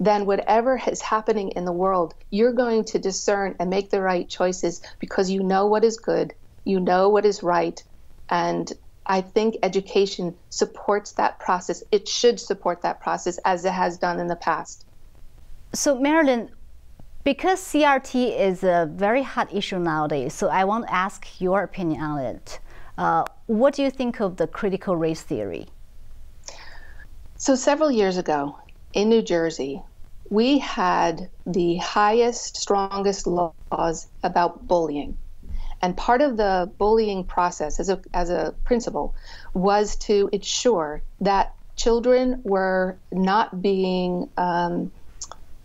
then 0.00 0.26
whatever 0.26 0.80
is 0.90 1.00
happening 1.02 1.50
in 1.50 1.64
the 1.64 1.72
world, 1.72 2.14
you're 2.30 2.52
going 2.52 2.84
to 2.84 2.98
discern 2.98 3.54
and 3.58 3.70
make 3.70 3.90
the 3.90 4.00
right 4.00 4.28
choices 4.28 4.82
because 5.00 5.30
you 5.30 5.42
know 5.42 5.66
what 5.66 5.84
is 5.84 5.98
good, 5.98 6.34
you 6.64 6.80
know 6.80 7.08
what 7.08 7.24
is 7.24 7.42
right, 7.42 7.82
and 8.28 8.72
I 9.06 9.20
think 9.20 9.56
education 9.62 10.34
supports 10.50 11.12
that 11.12 11.38
process. 11.38 11.82
It 11.92 12.08
should 12.08 12.40
support 12.40 12.82
that 12.82 13.00
process 13.00 13.38
as 13.44 13.64
it 13.64 13.72
has 13.72 13.98
done 13.98 14.18
in 14.18 14.26
the 14.26 14.36
past. 14.36 14.84
So, 15.72 15.98
Marilyn, 15.98 16.50
because 17.26 17.60
CRT 17.60 18.38
is 18.38 18.62
a 18.62 18.88
very 18.88 19.24
hot 19.24 19.52
issue 19.52 19.80
nowadays, 19.80 20.32
so 20.32 20.46
I 20.46 20.62
want 20.62 20.86
to 20.86 20.94
ask 20.94 21.40
your 21.40 21.64
opinion 21.64 22.00
on 22.00 22.20
it. 22.20 22.60
Uh, 22.96 23.24
what 23.46 23.74
do 23.74 23.82
you 23.82 23.90
think 23.90 24.20
of 24.20 24.36
the 24.36 24.46
critical 24.46 24.96
race 24.96 25.22
theory? 25.22 25.66
So, 27.36 27.56
several 27.56 27.90
years 27.90 28.16
ago 28.16 28.56
in 28.92 29.08
New 29.08 29.22
Jersey, 29.22 29.82
we 30.30 30.58
had 30.58 31.28
the 31.44 31.78
highest, 31.78 32.58
strongest 32.58 33.26
laws 33.26 34.06
about 34.22 34.68
bullying. 34.68 35.18
And 35.82 35.96
part 35.96 36.20
of 36.20 36.36
the 36.36 36.70
bullying 36.78 37.24
process 37.24 37.80
as 37.80 37.88
a, 37.88 38.00
as 38.14 38.30
a 38.30 38.54
principal 38.64 39.16
was 39.52 39.96
to 40.06 40.30
ensure 40.32 41.02
that 41.22 41.56
children 41.74 42.40
were 42.44 42.96
not 43.10 43.60
being 43.60 44.30
um, 44.36 44.92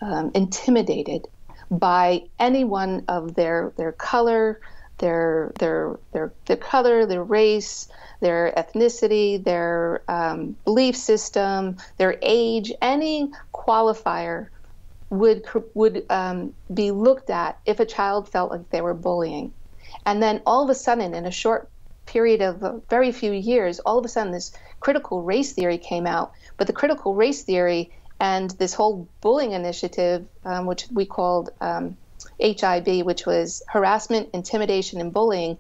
um, 0.02 0.32
intimidated 0.34 1.28
by 1.72 2.24
any 2.38 2.64
one 2.64 3.04
of 3.08 3.34
their, 3.36 3.72
their 3.78 3.94
color, 3.94 4.60
their, 4.98 5.52
their, 5.58 5.98
their, 6.12 6.32
their 6.46 6.58
color, 6.58 7.06
their 7.06 7.24
race, 7.24 7.88
their 8.20 8.54
ethnicity, 8.56 9.44
their 9.44 10.04
um, 10.08 10.56
belief 10.66 10.96
system, 10.96 11.78
their 11.98 12.20
age, 12.22 12.72
any 12.82 13.32
qualifier 13.54 14.50
would 15.10 15.46
would 15.74 16.06
um, 16.10 16.54
be 16.74 16.92
looked 16.92 17.30
at 17.30 17.60
if 17.66 17.80
a 17.80 17.86
child 17.86 18.30
felt 18.30 18.50
like 18.50 18.70
they 18.70 18.82
were 18.82 18.94
bullying. 18.94 19.52
And 20.06 20.24
then 20.24 20.42
all 20.46 20.64
of 20.64 20.70
a 20.70 20.76
sudden, 20.76 21.14
in 21.14 21.26
a 21.26 21.32
short 21.32 21.70
period 22.06 22.42
of 22.42 22.64
a 22.64 22.82
very 22.90 23.12
few 23.12 23.32
years, 23.32 23.80
all 23.80 23.98
of 23.98 24.06
a 24.06 24.08
sudden 24.08 24.32
this 24.32 24.54
critical 24.80 25.22
race 25.22 25.52
theory 25.52 25.78
came 25.78 26.08
out. 26.08 26.32
But 26.58 26.68
the 26.68 26.74
critical 26.74 27.14
race 27.14 27.44
theory 27.44 27.92
and 28.22 28.52
this 28.52 28.76
whole 28.76 29.10
bullying 29.20 29.54
initiative, 29.54 30.28
um, 30.46 30.68
which 30.68 30.86
we 30.94 31.06
called 31.06 31.50
um, 31.60 31.98
HIB, 32.40 33.04
which 33.04 33.26
was 33.26 33.64
harassment, 33.68 34.30
intimidation, 34.32 35.02
and 35.02 35.12
bullying, 35.12 35.58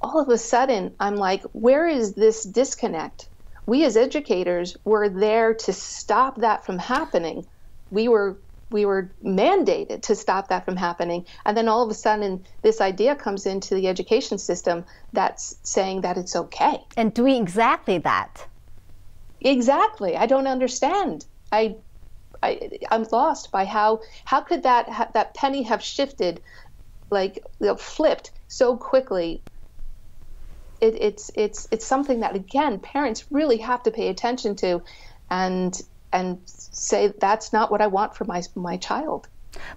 all 0.00 0.18
of 0.18 0.30
a 0.30 0.38
sudden 0.38 0.94
I'm 0.98 1.16
like, 1.16 1.42
where 1.52 1.86
is 1.86 2.14
this 2.14 2.42
disconnect? 2.42 3.28
We 3.66 3.84
as 3.84 3.98
educators 3.98 4.78
were 4.82 5.10
there 5.10 5.52
to 5.52 5.72
stop 5.74 6.36
that 6.36 6.64
from 6.64 6.78
happening. 6.78 7.46
We 7.90 8.08
were 8.08 8.38
we 8.70 8.86
were 8.86 9.10
mandated 9.22 10.02
to 10.02 10.14
stop 10.14 10.48
that 10.48 10.64
from 10.64 10.76
happening. 10.76 11.26
And 11.44 11.56
then 11.56 11.68
all 11.68 11.82
of 11.82 11.90
a 11.90 11.94
sudden, 11.94 12.46
this 12.62 12.80
idea 12.80 13.16
comes 13.16 13.44
into 13.44 13.74
the 13.74 13.88
education 13.88 14.38
system 14.38 14.84
that's 15.12 15.56
saying 15.64 16.02
that 16.02 16.16
it's 16.16 16.36
okay. 16.36 16.80
And 16.96 17.12
doing 17.12 17.42
exactly 17.42 17.98
that. 17.98 18.46
Exactly. 19.40 20.16
I 20.16 20.26
don't 20.26 20.46
understand. 20.46 21.26
I, 21.50 21.76
I 22.42 22.70
I'm 22.90 23.06
lost 23.12 23.52
by 23.52 23.64
how 23.64 24.00
how 24.24 24.40
could 24.42 24.62
that 24.64 25.12
that 25.14 25.34
penny 25.34 25.62
have 25.64 25.82
shifted, 25.82 26.42
like 27.10 27.36
you 27.60 27.68
know, 27.68 27.76
flipped 27.76 28.32
so 28.48 28.76
quickly. 28.76 29.44
It, 30.80 30.94
it's 31.00 31.30
it's 31.34 31.66
it's 31.70 31.86
something 31.86 32.20
that 32.20 32.34
again 32.36 32.80
parents 32.80 33.26
really 33.30 33.58
have 33.58 33.82
to 33.84 33.90
pay 33.90 34.08
attention 34.08 34.56
to, 34.56 34.82
and 35.30 35.78
and 36.12 36.40
say 36.46 37.12
that's 37.20 37.52
not 37.52 37.70
what 37.70 37.82
I 37.82 37.86
want 37.88 38.16
for 38.16 38.24
my 38.24 38.42
my 38.54 38.76
child. 38.76 39.28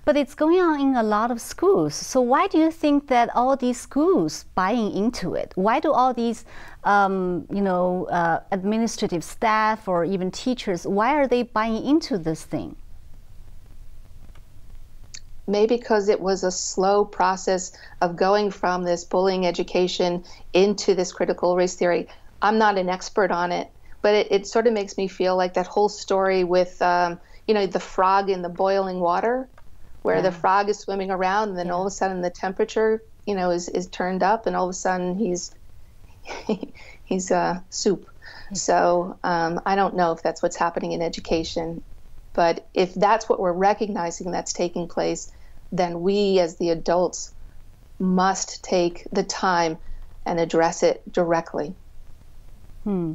But 0.06 0.18
it's 0.18 0.36
going 0.36 0.60
on 0.60 0.80
in 0.80 0.96
a 0.96 1.04
lot 1.04 1.32
of 1.32 1.40
schools. 1.42 1.96
So 1.96 2.22
why 2.22 2.48
do 2.48 2.58
you 2.58 2.72
think 2.72 3.08
that 3.08 3.30
all 3.36 3.56
these 3.56 3.80
schools 3.80 4.46
buying 4.56 4.96
into 4.96 5.34
it? 5.34 5.52
Why 5.56 5.80
do 5.80 5.92
all 5.92 6.14
these, 6.14 6.46
um, 6.84 7.48
you 7.52 7.62
know, 7.62 8.06
uh, 8.06 8.42
administrative 8.52 9.24
staff 9.24 9.88
or 9.88 10.06
even 10.06 10.32
teachers? 10.32 10.86
Why 10.86 11.16
are 11.16 11.28
they 11.28 11.44
buying 11.44 11.86
into 11.86 12.18
this 12.18 12.44
thing? 12.44 12.76
Maybe 15.46 15.78
because 15.78 16.08
it 16.08 16.22
was 16.22 16.44
a 16.44 16.52
slow 16.52 17.04
process 17.04 17.74
of 18.02 18.16
going 18.16 18.52
from 18.52 18.84
this 18.84 19.04
bullying 19.04 19.46
education 19.46 20.24
into 20.54 20.96
this 20.96 21.12
critical 21.12 21.58
race 21.58 21.76
theory. 21.76 22.08
I'm 22.42 22.58
not 22.58 22.78
an 22.78 22.90
expert 22.90 23.32
on 23.32 23.52
it, 23.52 23.70
but 24.02 24.14
it, 24.14 24.28
it 24.32 24.48
sort 24.48 24.68
of 24.68 24.74
makes 24.74 24.98
me 24.98 25.08
feel 25.08 25.36
like 25.36 25.54
that 25.56 25.68
whole 25.68 25.90
story 25.90 26.44
with 26.44 26.82
um, 26.82 27.20
you 27.48 27.54
know 27.54 27.66
the 27.66 27.80
frog 27.80 28.30
in 28.30 28.42
the 28.42 28.50
boiling 28.50 29.00
water 29.00 29.48
where 30.04 30.18
yeah. 30.18 30.22
the 30.22 30.32
frog 30.32 30.70
is 30.70 30.78
swimming 30.78 31.10
around 31.10 31.50
and 31.50 31.58
then 31.58 31.68
yeah. 31.68 31.74
all 31.74 31.82
of 31.82 31.88
a 31.88 31.92
sudden 31.92 32.22
the 32.22 32.30
temperature 32.30 33.02
you 33.26 33.34
know 33.34 33.50
is, 33.50 33.68
is 33.70 33.88
turned 33.88 34.22
up 34.22 34.46
and 34.46 34.56
all 34.56 34.66
of 34.66 34.70
a 34.70 34.74
sudden 34.74 35.16
he's 35.16 35.56
he's 37.06 37.32
uh, 37.32 37.60
soup 37.70 38.08
so 38.54 39.18
um, 39.24 39.60
i 39.66 39.76
don't 39.76 39.96
know 39.96 40.12
if 40.12 40.22
that's 40.22 40.44
what's 40.44 40.56
happening 40.56 40.92
in 40.92 41.02
education 41.02 41.82
but 42.34 42.68
if 42.74 42.94
that's 42.94 43.28
what 43.28 43.40
we're 43.40 43.52
recognizing 43.52 44.32
that's 44.32 44.54
taking 44.54 44.88
place 44.88 45.32
then 45.72 46.02
we 46.02 46.40
as 46.40 46.58
the 46.58 46.70
adults 46.70 47.34
must 48.00 48.64
take 48.64 49.08
the 49.12 49.24
time 49.24 49.78
and 50.26 50.40
address 50.40 50.84
it 50.84 51.02
directly 51.12 51.74
Hmm. 52.84 53.14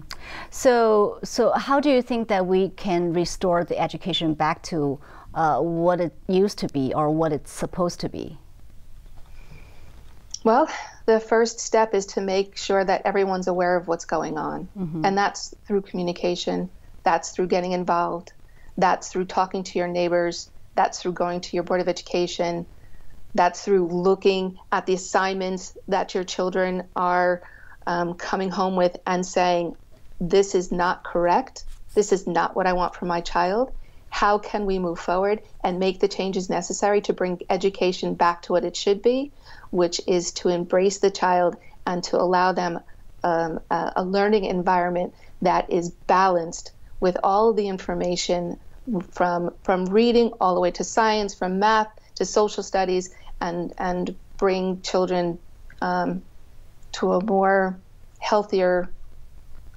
So, 0.51 1.19
so 1.23 1.53
how 1.53 1.79
do 1.79 1.91
you 1.91 2.01
think 2.01 2.29
that 2.29 2.47
we 2.47 2.71
can 2.71 3.13
restore 3.13 3.65
the 3.65 3.79
education 3.79 4.33
back 4.33 4.63
to 4.65 4.99
uh, 5.39 5.61
what 5.61 6.01
it 6.01 6.13
used 6.27 6.59
to 6.59 6.67
be 6.67 6.93
or 6.93 7.11
what 7.11 7.33
it's 7.33 7.53
supposed 7.53 8.01
to 8.01 8.09
be? 8.09 8.37
Well, 10.43 10.69
the 11.07 11.21
first 11.21 11.61
step 11.61 11.95
is 11.95 12.07
to 12.07 12.21
make 12.21 12.57
sure 12.57 12.85
that 12.85 13.03
everyone's 13.05 13.47
aware 13.47 13.77
of 13.77 13.87
what's 13.87 14.05
going 14.05 14.37
on. 14.37 14.69
Mm-hmm. 14.77 15.05
And 15.05 15.17
that's 15.17 15.55
through 15.65 15.83
communication, 15.83 16.69
that's 17.05 17.31
through 17.31 17.47
getting 17.47 17.71
involved, 17.71 18.33
that's 18.77 19.11
through 19.11 19.27
talking 19.27 19.63
to 19.63 19.79
your 19.79 19.87
neighbors, 19.87 20.51
that's 20.75 21.01
through 21.01 21.13
going 21.13 21.41
to 21.43 21.55
your 21.55 21.63
Board 21.63 21.81
of 21.81 21.89
Education, 21.89 22.67
that's 23.33 23.65
through 23.65 23.87
looking 23.87 24.59
at 24.73 24.87
the 24.87 24.95
assignments 24.95 25.79
that 25.87 26.15
your 26.15 26.25
children 26.25 26.83
are 26.97 27.43
um, 27.87 28.15
coming 28.15 28.51
home 28.51 28.75
with 28.75 28.97
and 29.07 29.25
saying, 29.25 29.77
This 30.21 30.57
is 30.57 30.73
not 30.73 31.05
correct. 31.05 31.65
This 31.95 32.11
is 32.11 32.27
not 32.27 32.57
what 32.57 32.67
I 32.67 32.73
want 32.73 32.97
for 32.97 33.05
my 33.05 33.21
child. 33.21 33.73
How 34.11 34.39
can 34.39 34.67
we 34.67 34.79
move 34.79 34.99
forward 34.99 35.43
and 35.63 35.79
make 35.79 36.01
the 36.01 36.09
changes 36.09 36.49
necessary 36.51 37.01
to 37.03 37.13
bring 37.13 37.41
education 37.51 38.15
back 38.15 38.43
to 38.43 38.53
what 38.53 38.65
it 38.65 38.77
should 38.77 39.03
be, 39.03 39.33
which 39.71 40.01
is 40.07 40.33
to 40.33 40.49
embrace 40.49 40.99
the 40.99 41.11
child 41.11 41.57
and 41.87 42.03
to 42.05 42.17
allow 42.17 42.53
them 42.53 42.81
um, 43.23 43.61
a, 43.71 43.93
a 43.97 44.05
learning 44.05 44.45
environment 44.45 45.15
that 45.43 45.71
is 45.73 45.91
balanced 45.91 46.73
with 47.01 47.17
all 47.23 47.53
the 47.53 47.69
information 47.69 48.59
from 49.13 49.51
from 49.63 49.85
reading 49.87 50.33
all 50.41 50.55
the 50.55 50.61
way 50.61 50.71
to 50.71 50.85
science, 50.85 51.35
from 51.35 51.59
math 51.59 51.89
to 52.17 52.25
social 52.25 52.63
studies, 52.63 53.15
and 53.41 53.73
and 53.79 54.17
bring 54.39 54.81
children 54.83 55.39
um, 55.83 56.23
to 56.93 57.13
a 57.13 57.25
more 57.25 57.81
healthier 58.19 58.93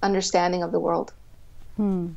understanding 0.02 0.63
of 0.63 0.72
the 0.72 0.80
world. 0.80 1.13
Hmm. 1.78 2.12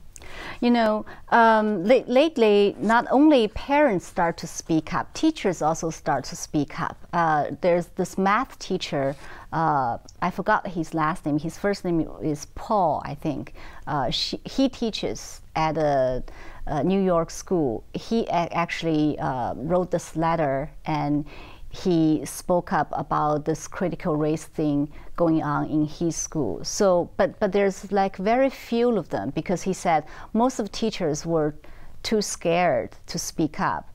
You 0.60 0.70
know, 0.70 1.06
um, 1.30 1.84
lately, 1.84 2.76
not 2.78 3.06
only 3.10 3.48
parents 3.48 4.06
start 4.06 4.36
to 4.38 4.46
speak 4.46 4.94
up, 4.94 5.12
teachers 5.14 5.62
also 5.62 5.90
start 5.90 6.24
to 6.24 6.36
speak 6.36 6.80
up. 6.80 6.96
Uh, 7.12 7.50
there's 7.60 7.86
this 7.96 8.18
math 8.18 8.58
teacher, 8.58 9.14
uh, 9.54 9.98
I 10.20 10.32
forgot 10.32 10.66
his 10.66 10.94
last 10.94 11.24
name. 11.24 11.38
His 11.38 11.56
first 11.56 11.84
name 11.84 12.08
is 12.20 12.46
Paul, 12.56 13.00
I 13.04 13.14
think. 13.14 13.54
Uh, 13.86 14.10
she, 14.10 14.40
he 14.44 14.68
teaches 14.68 15.42
at 15.54 15.78
a, 15.78 16.24
a, 16.66 16.82
New 16.82 17.00
York 17.00 17.30
school. 17.30 17.84
He 17.94 18.28
actually 18.28 19.16
uh, 19.20 19.54
wrote 19.54 19.92
this 19.92 20.16
letter 20.16 20.72
and 20.86 21.24
he 21.74 22.24
spoke 22.24 22.72
up 22.72 22.88
about 22.92 23.44
this 23.44 23.66
critical 23.66 24.16
race 24.16 24.44
thing 24.44 24.88
going 25.16 25.42
on 25.42 25.68
in 25.68 25.86
his 25.86 26.14
school. 26.14 26.64
So, 26.64 27.10
but 27.16 27.38
but 27.40 27.52
there's 27.52 27.90
like 27.90 28.16
very 28.16 28.50
few 28.50 28.96
of 28.96 29.08
them 29.08 29.30
because 29.30 29.62
he 29.62 29.72
said 29.72 30.04
most 30.32 30.60
of 30.60 30.66
the 30.66 30.72
teachers 30.72 31.26
were 31.26 31.54
too 32.02 32.22
scared 32.22 32.90
to 33.06 33.18
speak 33.18 33.58
up. 33.58 33.88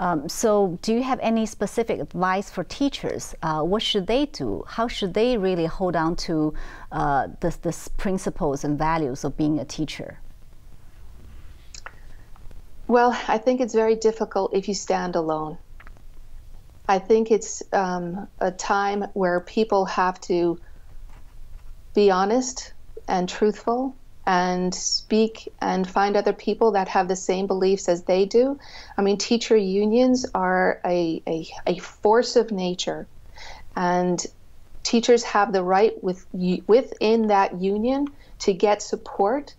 Um, 0.00 0.28
so, 0.30 0.78
do 0.80 0.94
you 0.94 1.02
have 1.02 1.20
any 1.20 1.44
specific 1.44 2.00
advice 2.00 2.50
for 2.50 2.64
teachers? 2.64 3.34
Uh, 3.42 3.60
what 3.62 3.82
should 3.82 4.06
they 4.06 4.26
do? 4.26 4.64
How 4.66 4.88
should 4.88 5.12
they 5.12 5.36
really 5.36 5.66
hold 5.66 5.94
on 5.94 6.16
to 6.26 6.54
uh, 6.90 7.28
this, 7.40 7.56
this 7.56 7.88
principles 7.88 8.64
and 8.64 8.78
values 8.78 9.24
of 9.24 9.36
being 9.36 9.58
a 9.58 9.64
teacher? 9.64 10.18
Well, 12.88 13.14
I 13.28 13.36
think 13.36 13.60
it's 13.60 13.74
very 13.74 13.94
difficult 13.94 14.54
if 14.54 14.68
you 14.68 14.74
stand 14.74 15.16
alone. 15.16 15.58
I 16.90 16.98
think 16.98 17.30
it's 17.30 17.62
um, 17.72 18.26
a 18.40 18.50
time 18.50 19.04
where 19.12 19.38
people 19.42 19.84
have 19.84 20.20
to 20.22 20.58
be 21.94 22.10
honest 22.10 22.74
and 23.06 23.28
truthful 23.28 23.94
and 24.26 24.74
speak 24.74 25.52
and 25.62 25.88
find 25.88 26.16
other 26.16 26.32
people 26.32 26.72
that 26.72 26.88
have 26.88 27.06
the 27.06 27.14
same 27.14 27.46
beliefs 27.46 27.88
as 27.88 28.02
they 28.06 28.24
do. 28.24 28.58
I 28.98 29.02
mean, 29.02 29.18
teacher 29.18 29.56
unions 29.56 30.26
are 30.34 30.80
a, 30.84 31.22
a, 31.28 31.46
a 31.64 31.78
force 31.78 32.34
of 32.34 32.50
nature, 32.50 33.06
and 33.76 34.20
teachers 34.82 35.22
have 35.22 35.52
the 35.52 35.62
right 35.62 35.92
with, 36.02 36.26
within 36.66 37.28
that 37.28 37.60
union 37.60 38.06
to 38.40 38.52
get 38.52 38.82
support 38.82 39.54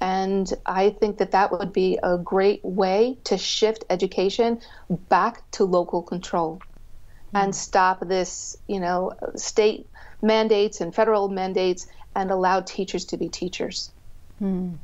and 0.00 0.52
I 0.66 0.90
think 0.90 1.18
that 1.18 1.32
that 1.32 1.52
would 1.52 1.72
be 1.72 1.98
a 2.02 2.18
great 2.18 2.64
way 2.64 3.18
to 3.24 3.38
shift 3.38 3.84
education 3.90 4.60
back 5.08 5.48
to 5.52 5.64
local 5.64 6.02
control 6.02 6.60
and 7.34 7.54
stop 7.54 8.00
this, 8.00 8.56
you 8.66 8.80
know, 8.80 9.12
state 9.36 9.86
mandates 10.22 10.80
and 10.80 10.94
federal 10.94 11.28
mandates 11.28 11.86
and 12.14 12.30
allow 12.30 12.60
teachers 12.60 13.04
to 13.06 13.16
be 13.16 13.28
teachers. 13.28 13.90
Mm. 14.42 14.78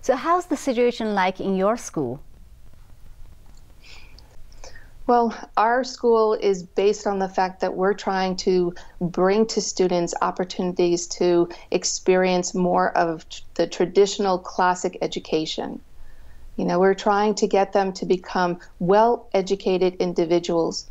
So, 0.00 0.16
how's 0.16 0.46
the 0.46 0.56
situation 0.56 1.14
like 1.14 1.40
in 1.40 1.56
your 1.56 1.76
school? 1.76 2.20
Well, 5.10 5.34
our 5.56 5.82
school 5.82 6.34
is 6.34 6.62
based 6.62 7.04
on 7.04 7.18
the 7.18 7.28
fact 7.28 7.62
that 7.62 7.74
we're 7.74 7.94
trying 7.94 8.36
to 8.46 8.74
bring 9.00 9.44
to 9.46 9.60
students 9.60 10.14
opportunities 10.22 11.08
to 11.18 11.48
experience 11.72 12.54
more 12.54 12.96
of 12.96 13.26
the 13.54 13.66
traditional 13.66 14.38
classic 14.38 14.98
education. 15.02 15.80
You 16.56 16.64
know, 16.64 16.78
we're 16.78 16.94
trying 16.94 17.34
to 17.34 17.48
get 17.48 17.72
them 17.72 17.92
to 17.94 18.06
become 18.06 18.60
well 18.78 19.26
educated 19.34 19.96
individuals. 19.96 20.88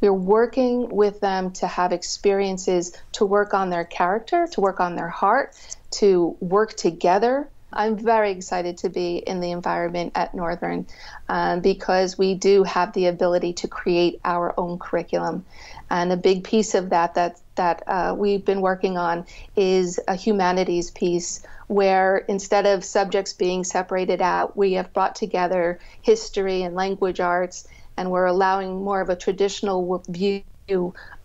We're 0.00 0.14
working 0.14 0.88
with 0.88 1.20
them 1.20 1.50
to 1.60 1.66
have 1.66 1.92
experiences 1.92 2.96
to 3.12 3.26
work 3.26 3.52
on 3.52 3.68
their 3.68 3.84
character, 3.84 4.48
to 4.52 4.60
work 4.62 4.80
on 4.80 4.96
their 4.96 5.10
heart, 5.10 5.54
to 6.00 6.34
work 6.40 6.76
together 6.76 7.50
I'm 7.74 7.96
very 7.96 8.30
excited 8.30 8.78
to 8.78 8.88
be 8.88 9.16
in 9.16 9.40
the 9.40 9.50
environment 9.50 10.12
at 10.14 10.34
Northern 10.34 10.86
um, 11.28 11.60
because 11.60 12.16
we 12.16 12.34
do 12.34 12.62
have 12.62 12.92
the 12.92 13.06
ability 13.06 13.54
to 13.54 13.68
create 13.68 14.20
our 14.24 14.54
own 14.58 14.78
curriculum. 14.78 15.44
And 15.90 16.12
a 16.12 16.16
big 16.16 16.44
piece 16.44 16.74
of 16.74 16.90
that 16.90 17.14
that, 17.14 17.40
that 17.56 17.82
uh, 17.86 18.14
we've 18.16 18.44
been 18.44 18.60
working 18.60 18.96
on 18.96 19.26
is 19.56 20.00
a 20.08 20.14
humanities 20.14 20.90
piece 20.90 21.42
where 21.66 22.18
instead 22.18 22.66
of 22.66 22.84
subjects 22.84 23.32
being 23.32 23.64
separated 23.64 24.20
out, 24.22 24.56
we 24.56 24.74
have 24.74 24.92
brought 24.92 25.14
together 25.16 25.78
history 26.02 26.62
and 26.62 26.74
language 26.74 27.20
arts, 27.20 27.66
and 27.96 28.10
we're 28.10 28.26
allowing 28.26 28.84
more 28.84 29.00
of 29.00 29.08
a 29.08 29.16
traditional 29.16 30.02
view 30.08 30.42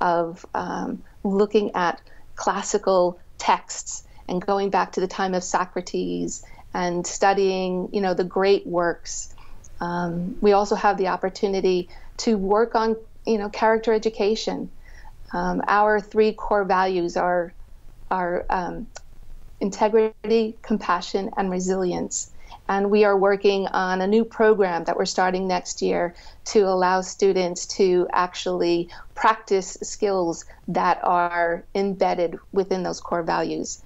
of 0.01 0.45
um, 0.53 1.03
looking 1.23 1.71
at 1.75 2.01
classical 2.35 3.19
texts 3.37 4.03
and 4.29 4.45
going 4.45 4.69
back 4.69 4.93
to 4.93 5.01
the 5.01 5.07
time 5.07 5.33
of 5.33 5.43
Socrates 5.43 6.43
and 6.73 7.05
studying, 7.05 7.89
you 7.91 8.01
know, 8.01 8.13
the 8.13 8.23
great 8.23 8.65
works. 8.67 9.33
Um, 9.81 10.37
we 10.41 10.51
also 10.53 10.75
have 10.75 10.97
the 10.97 11.07
opportunity 11.07 11.89
to 12.17 12.37
work 12.37 12.75
on, 12.75 12.95
you 13.25 13.37
know, 13.37 13.49
character 13.49 13.91
education. 13.93 14.69
Um, 15.33 15.61
our 15.67 15.99
three 15.99 16.33
core 16.33 16.65
values 16.65 17.17
are 17.17 17.53
are 18.11 18.45
um, 18.49 18.87
integrity, 19.59 20.57
compassion, 20.61 21.29
and 21.37 21.51
resilience. 21.51 22.31
And 22.67 22.91
we 22.91 23.03
are 23.03 23.17
working 23.17 23.67
on 23.67 24.01
a 24.01 24.07
new 24.07 24.25
program 24.25 24.83
that 24.85 24.97
we're 24.97 25.05
starting 25.05 25.47
next 25.47 25.81
year 25.81 26.15
to 26.45 26.61
allow 26.61 27.01
students 27.01 27.65
to 27.77 28.07
actually 28.11 28.89
practice 29.15 29.77
skills 29.81 30.45
that 30.67 30.99
are 31.03 31.63
embedded 31.73 32.37
within 32.51 32.83
those 32.83 32.99
core 32.99 33.23
values. 33.23 33.83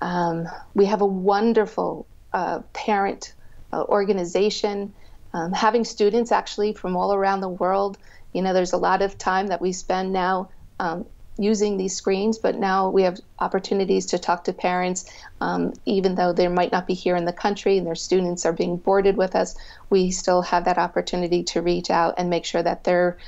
Um, 0.00 0.46
we 0.74 0.86
have 0.86 1.00
a 1.00 1.06
wonderful 1.06 2.06
uh, 2.32 2.60
parent 2.72 3.34
uh, 3.72 3.82
organization, 3.84 4.92
um, 5.32 5.52
having 5.52 5.84
students 5.84 6.32
actually 6.32 6.74
from 6.74 6.96
all 6.96 7.14
around 7.14 7.40
the 7.40 7.48
world. 7.48 7.98
You 8.32 8.42
know, 8.42 8.52
there's 8.52 8.72
a 8.72 8.78
lot 8.78 9.02
of 9.02 9.18
time 9.18 9.48
that 9.48 9.60
we 9.60 9.72
spend 9.72 10.12
now 10.12 10.50
um, 10.78 11.06
using 11.38 11.76
these 11.76 11.96
screens, 11.96 12.38
but 12.38 12.56
now 12.56 12.90
we 12.90 13.02
have 13.02 13.18
opportunities 13.38 14.06
to 14.06 14.18
talk 14.18 14.44
to 14.44 14.52
parents, 14.52 15.10
um, 15.40 15.72
even 15.84 16.14
though 16.14 16.32
they 16.32 16.46
might 16.48 16.70
not 16.70 16.86
be 16.86 16.94
here 16.94 17.16
in 17.16 17.24
the 17.24 17.32
country 17.32 17.76
and 17.76 17.86
their 17.86 17.94
students 17.94 18.46
are 18.46 18.52
being 18.52 18.76
boarded 18.76 19.16
with 19.16 19.34
us. 19.34 19.56
We 19.90 20.10
still 20.10 20.42
have 20.42 20.64
that 20.66 20.78
opportunity 20.78 21.42
to 21.44 21.62
reach 21.62 21.90
out 21.90 22.14
and 22.18 22.30
make 22.30 22.44
sure 22.44 22.62
that 22.62 22.84
they're 22.84 23.18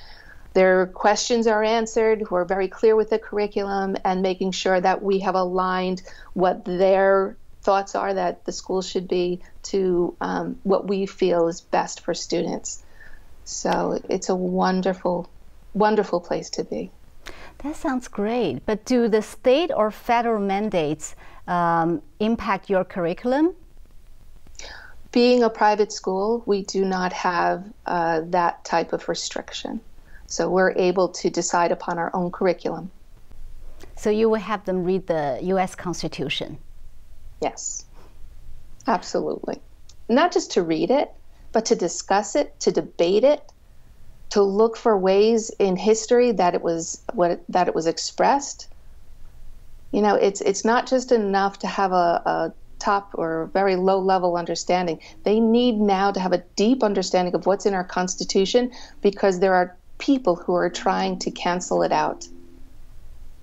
their 0.57 0.87
questions 0.87 1.47
are 1.47 1.63
answered. 1.63 2.31
We're 2.31 2.47
very 2.47 2.69
clear 2.69 2.97
with 2.97 3.11
the 3.11 3.19
curriculum 3.19 3.95
and 4.07 4.23
making 4.23 4.53
sure 4.53 4.81
that 4.81 5.03
we 5.03 5.19
have 5.19 5.35
aligned 5.35 6.01
what 6.33 6.65
their 6.65 7.37
thoughts 7.61 7.95
are 7.95 8.15
that 8.15 8.47
the 8.47 8.53
school 8.53 8.81
should 8.81 9.07
be 9.07 9.43
to 9.65 10.17
um, 10.23 10.59
what 10.63 10.89
we 10.89 11.05
feel 11.05 11.49
is 11.49 11.61
best 11.61 12.01
for 12.01 12.15
students. 12.15 12.83
So 13.45 14.01
it's 14.09 14.31
a 14.31 14.35
wonderful, 14.35 15.29
wonderful 15.75 16.21
place 16.23 16.49
to 16.57 16.65
be. 16.65 16.91
That 17.59 17.77
sounds 17.77 18.09
great. 18.09 18.65
But 18.65 18.87
do 18.87 19.09
the 19.09 19.21
state 19.21 19.71
or 19.71 19.91
federal 19.91 20.41
mandates 20.41 21.15
um, 21.47 22.01
impact 22.19 22.71
your 22.71 22.83
curriculum? 22.83 23.55
Being 25.13 25.43
a 25.43 25.51
private 25.51 25.93
school, 25.93 26.43
we 26.47 26.63
do 26.63 26.83
not 26.83 27.13
have 27.13 27.63
uh, 27.85 28.23
that 28.31 28.65
type 28.65 28.95
of 28.95 29.07
restriction. 29.11 29.83
So 30.27 30.49
we're 30.49 30.73
able 30.73 31.09
to 31.09 31.31
decide 31.31 31.73
upon 31.73 31.99
our 31.99 32.11
own 32.15 32.31
curriculum. 32.31 32.91
So 33.97 34.11
you 34.11 34.29
will 34.29 34.41
have 34.41 34.65
them 34.65 34.85
read 34.85 35.07
the 35.07 35.39
US 35.43 35.75
Constitution? 35.75 36.59
Yes, 37.41 37.85
absolutely. 38.87 39.61
Not 40.09 40.33
just 40.33 40.53
to 40.53 40.63
read 40.63 40.91
it, 40.91 41.13
but 41.53 41.67
to 41.67 41.75
discuss 41.75 42.37
it, 42.37 42.59
to 42.61 42.73
debate 42.73 43.25
it, 43.25 43.43
to 44.31 44.43
look 44.43 44.77
for 44.77 44.97
ways 44.99 45.51
in 45.59 45.77
history 45.77 46.33
that 46.33 46.55
it 46.55 46.63
was 46.63 47.03
what 47.15 47.41
that 47.49 47.69
it 47.69 47.75
was 47.75 47.87
expressed. 47.87 48.69
You 49.93 50.03
know, 50.03 50.15
it's 50.15 50.41
it's 50.41 50.65
not 50.65 50.87
just 50.87 51.13
enough 51.13 51.59
to 51.61 51.67
have 51.67 51.93
a, 51.93 52.23
a 52.27 52.53
top 52.79 53.13
or 53.15 53.51
very 53.53 53.77
low 53.77 53.99
level 53.99 54.37
understanding. 54.37 55.01
They 55.23 55.41
need 55.41 55.77
now 55.77 56.11
to 56.11 56.21
have 56.21 56.33
a 56.33 56.45
deep 56.57 56.83
understanding 56.83 57.35
of 57.35 57.47
what's 57.47 57.67
in 57.67 57.75
our 57.75 57.85
Constitution 57.85 58.73
because 59.01 59.41
there 59.41 59.55
are 59.55 59.77
people 59.99 60.37
who 60.37 60.55
are 60.55 60.71
trying 60.71 61.19
to 61.21 61.31
cancel 61.31 61.83
it 61.83 61.93
out. 61.93 62.27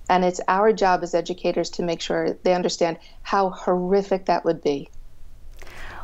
And 0.08 0.24
it's 0.24 0.40
our 0.48 0.72
job 0.72 1.02
as 1.02 1.14
educators 1.14 1.70
to 1.70 1.82
make 1.82 2.00
sure 2.00 2.36
they 2.42 2.54
understand 2.54 2.98
how 3.22 3.50
horrific 3.50 4.26
that 4.26 4.44
would 4.44 4.62
be. 4.62 4.88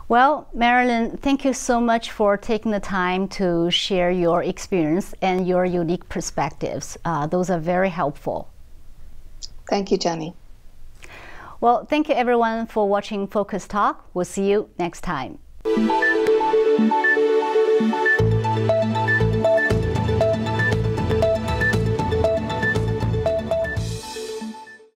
Well, 0.08 0.48
Marilyn, 0.52 1.18
thank 1.18 1.44
you 1.44 1.52
so 1.52 1.80
much 1.80 2.10
for 2.10 2.36
taking 2.36 2.72
the 2.72 2.80
time 2.80 3.28
to 3.28 3.70
share 3.70 4.10
your 4.10 4.42
experience 4.42 5.14
and 5.22 5.46
your 5.46 5.64
unique 5.64 6.08
perspectives. 6.08 6.98
Uh, 7.04 7.28
those 7.28 7.48
are 7.48 7.60
very 7.60 7.90
helpful. 7.90 8.48
Thank 9.68 9.92
you, 9.92 9.98
Jenny. 9.98 10.34
Well, 11.60 11.84
thank 11.84 12.08
you 12.08 12.14
everyone 12.16 12.66
for 12.66 12.88
watching 12.88 13.28
Focus 13.28 13.68
Talk. 13.68 14.04
We'll 14.12 14.24
see 14.24 14.50
you 14.50 14.68
next 14.78 15.02
time. 15.02 15.38